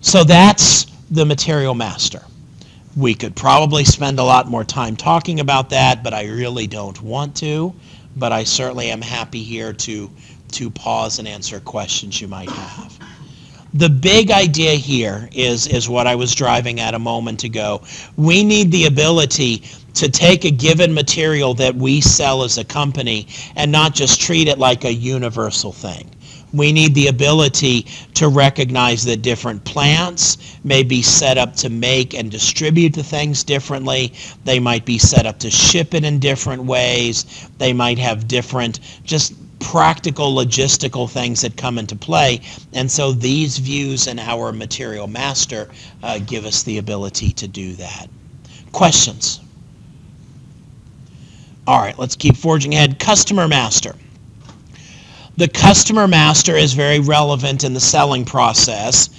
[0.00, 2.22] So that's the material master.
[2.96, 7.00] We could probably spend a lot more time talking about that, but I really don't
[7.02, 7.74] want to.
[8.16, 10.10] But I certainly am happy here to,
[10.52, 12.98] to pause and answer questions you might have.
[13.74, 17.82] The big idea here is, is what I was driving at a moment ago.
[18.16, 23.28] We need the ability to take a given material that we sell as a company
[23.56, 26.10] and not just treat it like a universal thing.
[26.56, 32.14] We need the ability to recognize that different plants may be set up to make
[32.14, 34.14] and distribute the things differently.
[34.44, 37.48] They might be set up to ship it in different ways.
[37.58, 42.40] They might have different just practical logistical things that come into play.
[42.72, 45.68] And so these views in our material master
[46.02, 48.08] uh, give us the ability to do that.
[48.72, 49.40] Questions?
[51.66, 52.98] All right, let's keep forging ahead.
[52.98, 53.94] Customer master.
[55.38, 59.10] The customer master is very relevant in the selling process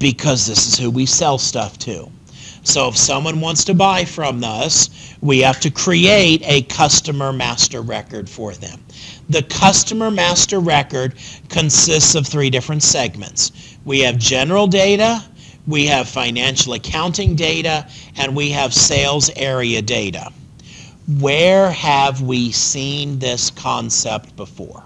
[0.00, 2.10] because this is who we sell stuff to.
[2.64, 4.90] So if someone wants to buy from us,
[5.20, 8.82] we have to create a customer master record for them.
[9.28, 11.14] The customer master record
[11.48, 13.52] consists of three different segments.
[13.84, 15.22] We have general data,
[15.68, 17.86] we have financial accounting data,
[18.16, 20.32] and we have sales area data.
[21.20, 24.82] Where have we seen this concept before?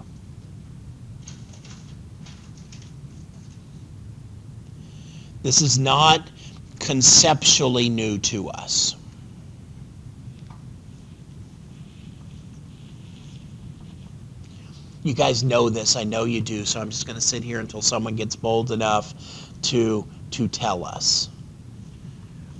[5.41, 6.29] This is not
[6.79, 8.95] conceptually new to us.
[15.03, 15.95] You guys know this.
[15.95, 16.65] I know you do.
[16.65, 19.13] So I'm just going to sit here until someone gets bold enough
[19.63, 21.29] to to tell us.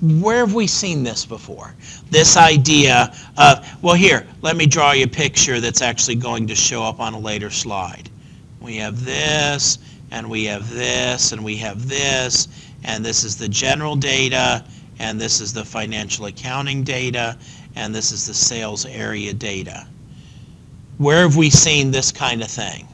[0.01, 1.75] Where have we seen this before?
[2.09, 6.55] This idea of, well, here, let me draw you a picture that's actually going to
[6.55, 8.09] show up on a later slide.
[8.61, 9.77] we have this,
[10.11, 12.47] and we have this, and we have this,
[12.83, 14.63] and this is the general data,
[14.99, 17.37] and this is the financial accounting data,
[17.75, 19.87] and this is the sales area data.
[20.97, 22.87] Where have we seen this kind of thing?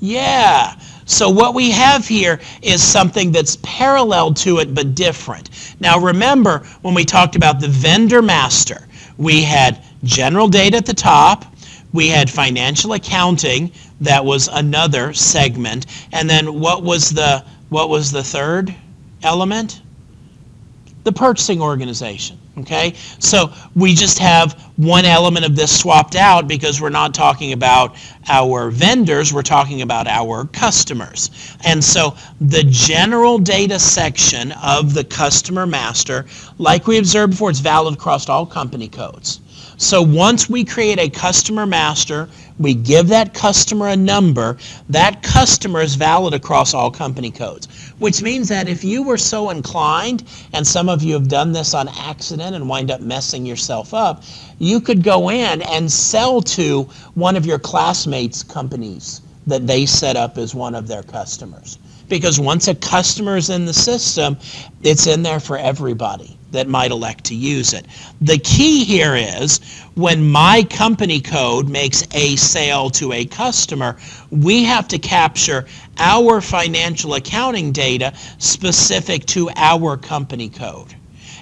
[0.00, 0.76] Yeah.
[1.04, 5.50] So what we have here is something that's parallel to it but different.
[5.78, 8.88] Now remember when we talked about the vendor master,
[9.18, 11.44] we had general data at the top,
[11.92, 13.70] we had financial accounting,
[14.00, 18.74] that was another segment, and then what was the what was the third
[19.22, 19.80] element?
[21.04, 22.38] The purchasing organization.
[22.58, 27.54] Okay, so we just have one element of this swapped out because we're not talking
[27.54, 27.96] about
[28.28, 31.30] our vendors, we're talking about our customers.
[31.64, 36.26] And so the general data section of the customer master,
[36.58, 39.40] like we observed before, it's valid across all company codes.
[39.76, 42.28] So once we create a customer master,
[42.58, 44.58] we give that customer a number,
[44.90, 47.66] that customer is valid across all company codes.
[47.98, 51.74] Which means that if you were so inclined, and some of you have done this
[51.74, 54.22] on accident and wind up messing yourself up,
[54.58, 56.82] you could go in and sell to
[57.14, 61.78] one of your classmates' companies that they set up as one of their customers.
[62.08, 64.36] Because once a customer is in the system,
[64.82, 67.86] it's in there for everybody that might elect to use it.
[68.20, 69.58] The key here is
[69.94, 73.98] when my company code makes a sale to a customer,
[74.30, 75.66] we have to capture
[75.98, 80.94] our financial accounting data specific to our company code.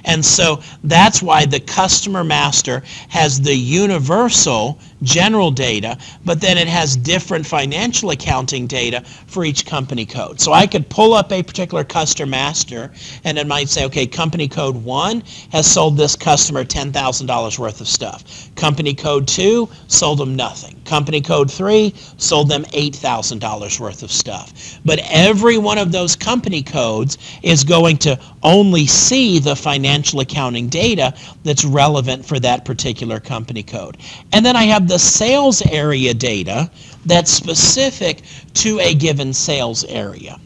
[0.05, 6.69] And so that's why the customer master has the universal general data, but then it
[6.69, 10.41] has different financial accounting data for each company code.
[10.41, 12.93] So I could pull up a particular customer master
[13.25, 15.23] and it might say, okay, company code 1
[15.53, 18.55] has sold this customer $10,000 worth of stuff.
[18.57, 20.81] Company code 2 sold them nothing.
[20.85, 24.79] Company code 3 sold them $8,000 worth of stuff.
[24.85, 30.69] But every one of those company codes is going to only see the financial accounting
[30.69, 31.15] data
[31.45, 33.99] that's relevant for that particular company code.
[34.33, 36.71] And then I have the sales area data
[37.05, 38.23] that's specific
[38.55, 40.39] to a given sales area.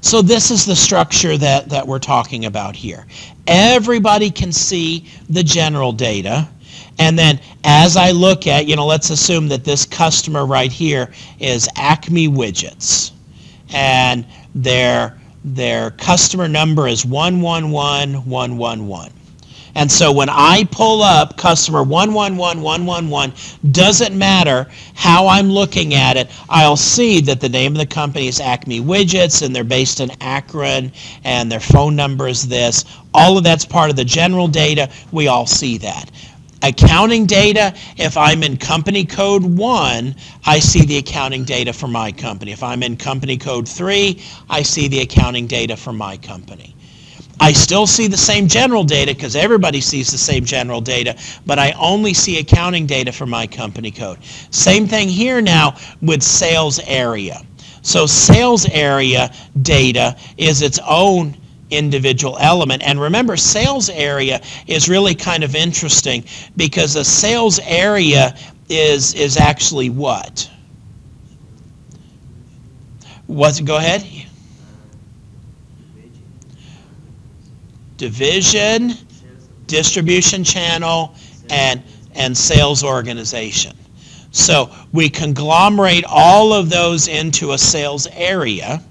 [0.00, 3.06] So this is the structure that, that we're talking about here.
[3.46, 6.48] Everybody can see the general data.
[6.98, 11.12] And then as I look at, you know, let's assume that this customer right here
[11.40, 13.12] is Acme Widgets.
[13.72, 19.12] And their, their customer number is 111111.
[19.76, 26.30] And so when I pull up customer 111111, doesn't matter how I'm looking at it,
[26.48, 30.12] I'll see that the name of the company is Acme Widgets and they're based in
[30.20, 30.92] Akron
[31.24, 32.84] and their phone number is this.
[33.12, 34.88] All of that's part of the general data.
[35.10, 36.10] We all see that.
[36.66, 40.14] Accounting data, if I'm in company code 1,
[40.46, 42.52] I see the accounting data for my company.
[42.52, 44.18] If I'm in company code 3,
[44.48, 46.74] I see the accounting data for my company.
[47.38, 51.58] I still see the same general data because everybody sees the same general data, but
[51.58, 54.24] I only see accounting data for my company code.
[54.50, 57.42] Same thing here now with sales area.
[57.82, 61.36] So sales area data is its own
[61.70, 62.82] individual element.
[62.82, 66.24] And remember, sales area is really kind of interesting
[66.56, 68.36] because a sales area
[68.68, 70.50] is is actually what?
[73.26, 74.06] What's go ahead?
[77.96, 78.92] Division,
[79.66, 81.14] distribution channel,
[81.50, 81.82] and
[82.14, 83.76] and sales organization.
[84.30, 88.82] So we conglomerate all of those into a sales area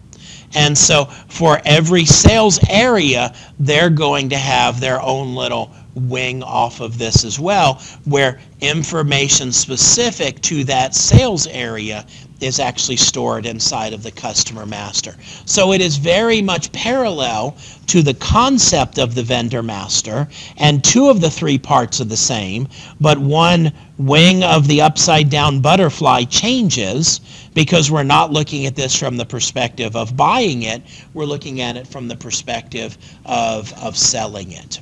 [0.56, 6.80] and so for every sales area, they're going to have their own little wing off
[6.80, 12.06] of this as well, where information specific to that sales area
[12.42, 15.16] is actually stored inside of the customer master.
[15.46, 17.56] So it is very much parallel
[17.88, 20.28] to the concept of the vendor master,
[20.58, 22.68] and two of the three parts are the same,
[23.00, 27.22] but one wing of the upside down butterfly changes
[27.54, 30.82] because we're not looking at this from the perspective of buying it,
[31.14, 34.80] we're looking at it from the perspective of, of selling it.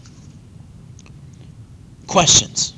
[2.08, 2.74] Questions?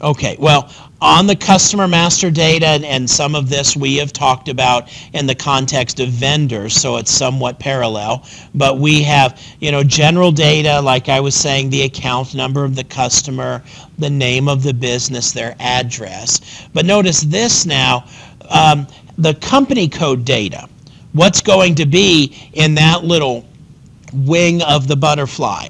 [0.00, 4.48] Okay, well, on the customer master data, and, and, some of this we have talked
[4.48, 8.26] about in the context of vendors, so it's somewhat parallel.
[8.54, 12.74] But we have, you know, general data, like I was saying, the account number of
[12.74, 13.62] the customer,
[13.98, 16.66] the name of the business, their address.
[16.72, 18.06] But notice this now,
[18.48, 18.86] um,
[19.18, 20.68] the company code data.
[21.12, 23.46] What's going to be in that little
[24.12, 25.68] wing of the butterfly?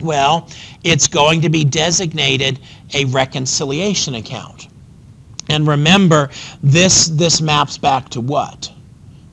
[0.00, 0.48] Well,
[0.82, 2.58] it's going to be designated
[2.94, 4.68] a reconciliation account.
[5.48, 6.30] And remember,
[6.62, 8.70] this, this maps back to what?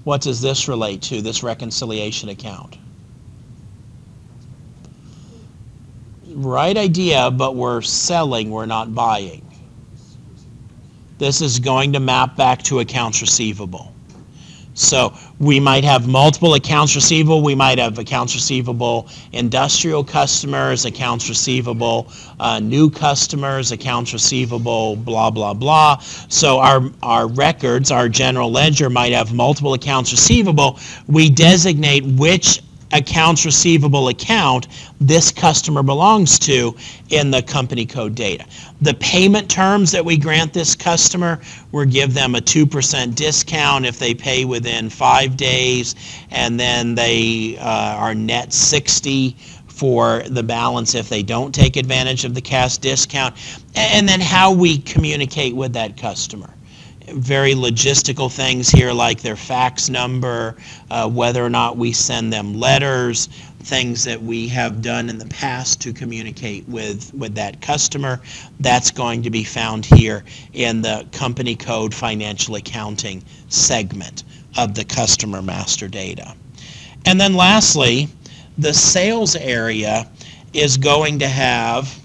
[0.03, 2.77] What does this relate to, this reconciliation account?
[6.27, 9.43] Right idea, but we're selling, we're not buying.
[11.17, 13.93] This is going to map back to accounts receivable.
[14.75, 17.43] So we might have multiple accounts receivable.
[17.43, 25.29] We might have accounts receivable industrial customers, accounts receivable uh, new customers, accounts receivable, blah,
[25.29, 25.97] blah, blah.
[25.99, 30.79] So our, our records, our general ledger might have multiple accounts receivable.
[31.07, 32.61] We designate which
[32.93, 34.67] accounts receivable account
[34.99, 36.75] this customer belongs to
[37.09, 38.45] in the company code data.
[38.81, 41.39] The payment terms that we grant this customer,
[41.71, 45.95] we give them a 2% discount if they pay within five days,
[46.31, 49.35] and then they uh, are net 60
[49.67, 53.35] for the balance if they don't take advantage of the cash discount,
[53.75, 56.49] and then how we communicate with that customer
[57.07, 60.55] very logistical things here like their fax number,
[60.91, 63.27] uh, whether or not we send them letters,
[63.59, 68.19] things that we have done in the past to communicate with, with that customer.
[68.59, 70.23] That's going to be found here
[70.53, 74.23] in the company code financial accounting segment
[74.57, 76.33] of the customer master data.
[77.05, 78.09] And then lastly,
[78.57, 80.09] the sales area
[80.53, 81.97] is going to have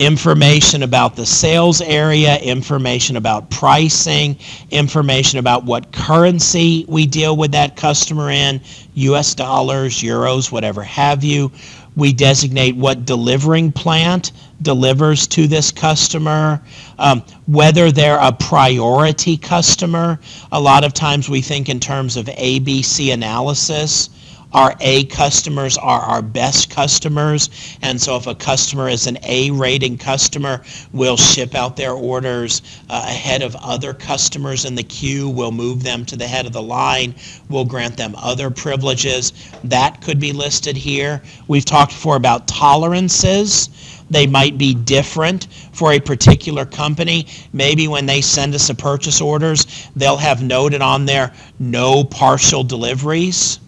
[0.00, 4.34] information about the sales area, information about pricing,
[4.70, 8.62] information about what currency we deal with that customer in,
[8.94, 11.52] US dollars, euros, whatever have you.
[11.96, 14.32] We designate what delivering plant
[14.62, 16.62] delivers to this customer,
[16.98, 20.18] um, whether they're a priority customer.
[20.50, 24.08] A lot of times we think in terms of ABC analysis
[24.52, 27.50] our A customers are our best customers.
[27.82, 30.62] And so if a customer is an A rating customer,
[30.92, 35.28] we'll ship out their orders uh, ahead of other customers in the queue.
[35.28, 37.14] We'll move them to the head of the line.
[37.48, 39.32] We'll grant them other privileges.
[39.64, 41.22] That could be listed here.
[41.46, 43.68] We've talked before about tolerances.
[44.10, 47.28] They might be different for a particular company.
[47.52, 52.64] Maybe when they send us a purchase orders, they'll have noted on there no partial
[52.64, 53.60] deliveries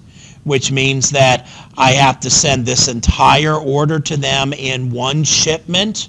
[0.45, 6.09] which means that I have to send this entire order to them in one shipment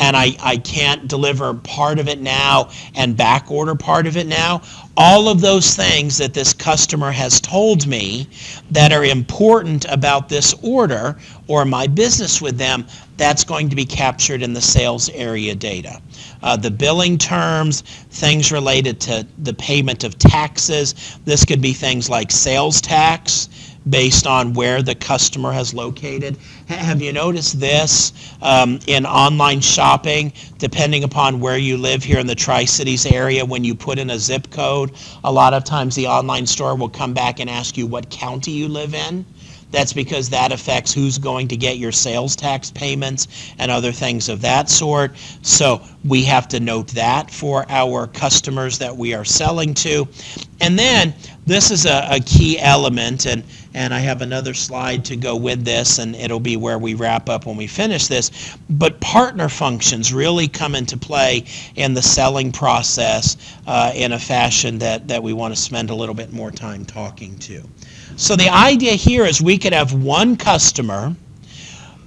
[0.00, 4.26] and I, I can't deliver part of it now and back order part of it
[4.26, 4.62] now.
[4.96, 8.28] All of those things that this customer has told me
[8.70, 12.86] that are important about this order or my business with them,
[13.16, 16.00] that's going to be captured in the sales area data.
[16.42, 17.80] Uh, the billing terms,
[18.10, 21.18] things related to the payment of taxes.
[21.24, 23.48] This could be things like sales tax
[23.90, 26.36] based on where the customer has located.
[26.66, 28.12] Have you noticed this
[28.42, 33.64] um, in online shopping, depending upon where you live here in the Tri-Cities area, when
[33.64, 34.92] you put in a zip code,
[35.24, 38.50] a lot of times the online store will come back and ask you what county
[38.50, 39.24] you live in.
[39.70, 44.30] That's because that affects who's going to get your sales tax payments and other things
[44.30, 45.16] of that sort.
[45.42, 50.08] So we have to note that for our customers that we are selling to.
[50.62, 51.14] And then
[51.46, 53.42] this is a, a key element, and
[53.78, 57.28] and I have another slide to go with this, and it'll be where we wrap
[57.28, 58.56] up when we finish this.
[58.68, 61.44] But partner functions really come into play
[61.76, 63.36] in the selling process
[63.68, 66.84] uh, in a fashion that, that we want to spend a little bit more time
[66.84, 67.62] talking to.
[68.16, 71.14] So the idea here is we could have one customer,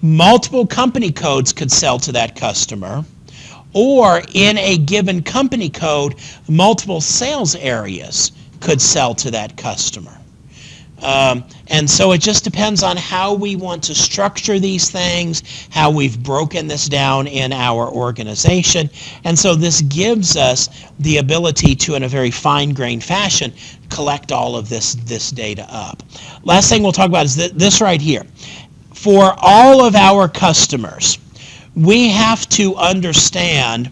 [0.02, 3.06] multiple company codes could sell to that customer,
[3.72, 6.15] or in a given company code,
[6.49, 10.20] multiple sales areas could sell to that customer.
[11.02, 15.90] Um, and so it just depends on how we want to structure these things, how
[15.90, 18.90] we've broken this down in our organization.
[19.23, 20.69] And so this gives us
[20.99, 23.53] the ability to, in a very fine-grained fashion,
[23.90, 26.03] collect all of this, this data up.
[26.44, 28.23] Last thing we'll talk about is th- this right here.
[28.94, 31.18] For all of our customers,
[31.76, 33.90] we have to understand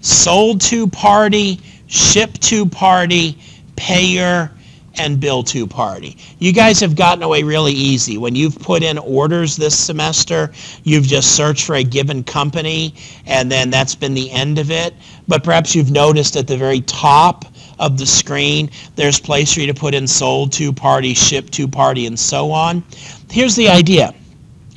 [0.00, 3.38] sold to party, ship to party,
[3.76, 4.50] payer,
[4.96, 6.16] and bill to party.
[6.38, 8.18] You guys have gotten away really easy.
[8.18, 10.52] When you've put in orders this semester,
[10.82, 12.94] you've just searched for a given company
[13.26, 14.94] and then that's been the end of it.
[15.28, 17.44] But perhaps you've noticed at the very top
[17.78, 21.66] of the screen, there's place for you to put in sold to party, ship to
[21.66, 22.82] party, and so on.
[23.30, 24.14] Here's the idea.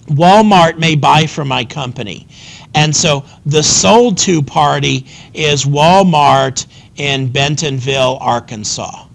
[0.08, 2.28] Walmart may buy from my company.
[2.76, 6.66] And so the sold to party is Walmart
[6.96, 9.07] in Bentonville, Arkansas.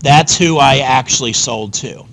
[0.00, 2.04] That's who I actually sold to.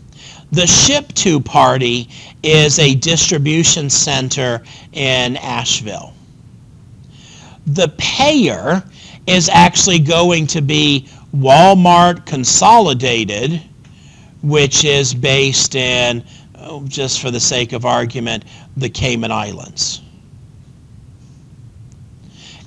[0.51, 2.09] The ship to party
[2.43, 4.63] is a distribution center
[4.93, 6.13] in Asheville.
[7.67, 8.83] The payer
[9.27, 13.61] is actually going to be Walmart Consolidated,
[14.43, 16.23] which is based in,
[16.59, 18.45] oh, just for the sake of argument,
[18.77, 20.01] the Cayman Islands.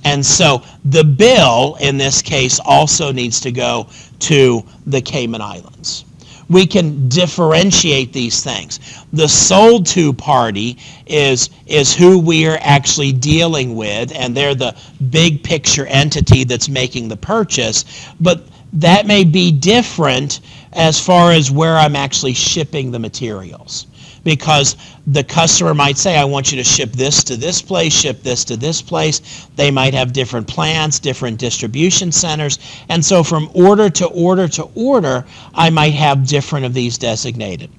[0.03, 3.87] And so the bill in this case also needs to go
[4.19, 6.05] to the Cayman Islands.
[6.49, 8.79] We can differentiate these things.
[9.13, 14.75] The sold to party is, is who we are actually dealing with, and they're the
[15.11, 17.85] big picture entity that's making the purchase.
[18.19, 20.39] But that may be different
[20.73, 23.85] as far as where I'm actually shipping the materials
[24.23, 24.75] because
[25.07, 28.43] the customer might say, I want you to ship this to this place, ship this
[28.45, 29.47] to this place.
[29.55, 32.59] They might have different plants, different distribution centers.
[32.89, 37.69] And so from order to order to order, I might have different of these designated.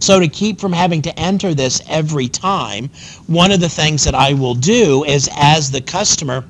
[0.00, 2.90] So to keep from having to enter this every time,
[3.26, 6.44] one of the things that I will do is as the customer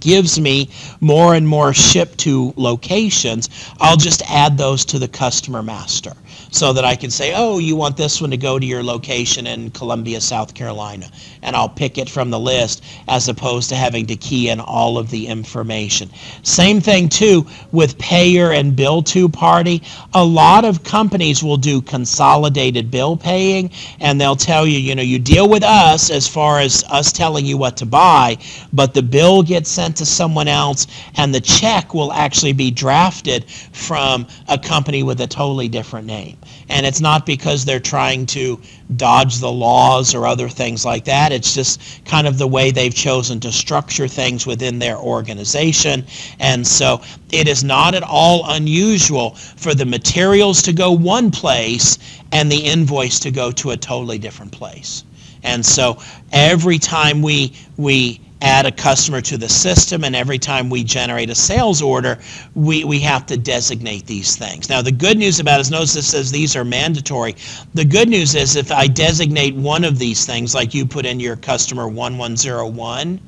[0.00, 0.70] gives me
[1.00, 3.48] more and more ship to locations,
[3.80, 6.12] I'll just add those to the customer master
[6.54, 9.48] so that I can say, oh, you want this one to go to your location
[9.48, 11.10] in Columbia, South Carolina.
[11.42, 14.96] And I'll pick it from the list as opposed to having to key in all
[14.96, 16.10] of the information.
[16.44, 19.82] Same thing, too, with payer and bill to party.
[20.14, 25.02] A lot of companies will do consolidated bill paying, and they'll tell you, you know,
[25.02, 28.38] you deal with us as far as us telling you what to buy,
[28.72, 30.86] but the bill gets sent to someone else,
[31.16, 36.36] and the check will actually be drafted from a company with a totally different name.
[36.68, 38.60] And it's not because they're trying to
[38.96, 41.32] dodge the laws or other things like that.
[41.32, 46.04] It's just kind of the way they've chosen to structure things within their organization.
[46.38, 47.02] And so
[47.32, 51.98] it is not at all unusual for the materials to go one place
[52.32, 55.04] and the invoice to go to a totally different place.
[55.42, 55.98] And so
[56.32, 61.30] every time we we add a customer to the system and every time we generate
[61.30, 62.18] a sales order,
[62.54, 64.68] we, we have to designate these things.
[64.68, 67.36] Now the good news about it is notice this says these are mandatory.
[67.72, 71.20] The good news is if I designate one of these things, like you put in
[71.20, 73.18] your customer 1101,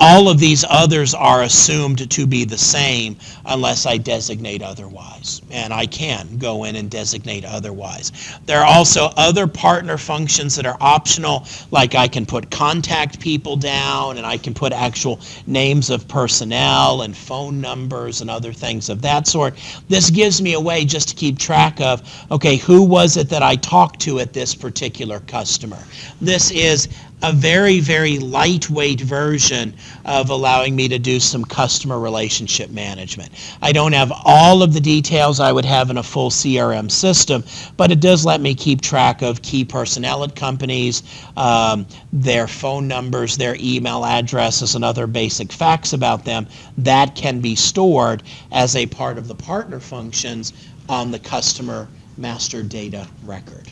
[0.00, 3.16] all of these others are assumed to be the same
[3.46, 5.42] unless I designate otherwise.
[5.50, 8.12] And I can go in and designate otherwise.
[8.46, 13.56] There are also other partner functions that are optional, like I can put contact people
[13.56, 18.88] down and I can put actual names of personnel and phone numbers and other things
[18.88, 19.54] of that sort.
[19.88, 23.42] This gives me a way just to keep track of, okay, who was it that
[23.42, 25.78] I talked to at this particular customer?
[26.20, 26.88] This is
[27.22, 29.74] a very, very lightweight version
[30.04, 33.30] of allowing me to do some customer relationship management.
[33.60, 37.42] I don't have all of the details I would have in a full CRM system,
[37.76, 41.02] but it does let me keep track of key personnel at companies,
[41.36, 46.46] um, their phone numbers, their email addresses, and other basic facts about them.
[46.76, 48.22] That can be stored
[48.52, 50.52] as a part of the partner functions
[50.88, 53.68] on the customer master data record.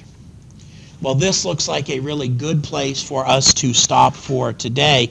[1.03, 5.11] Well, this looks like a really good place for us to stop for today.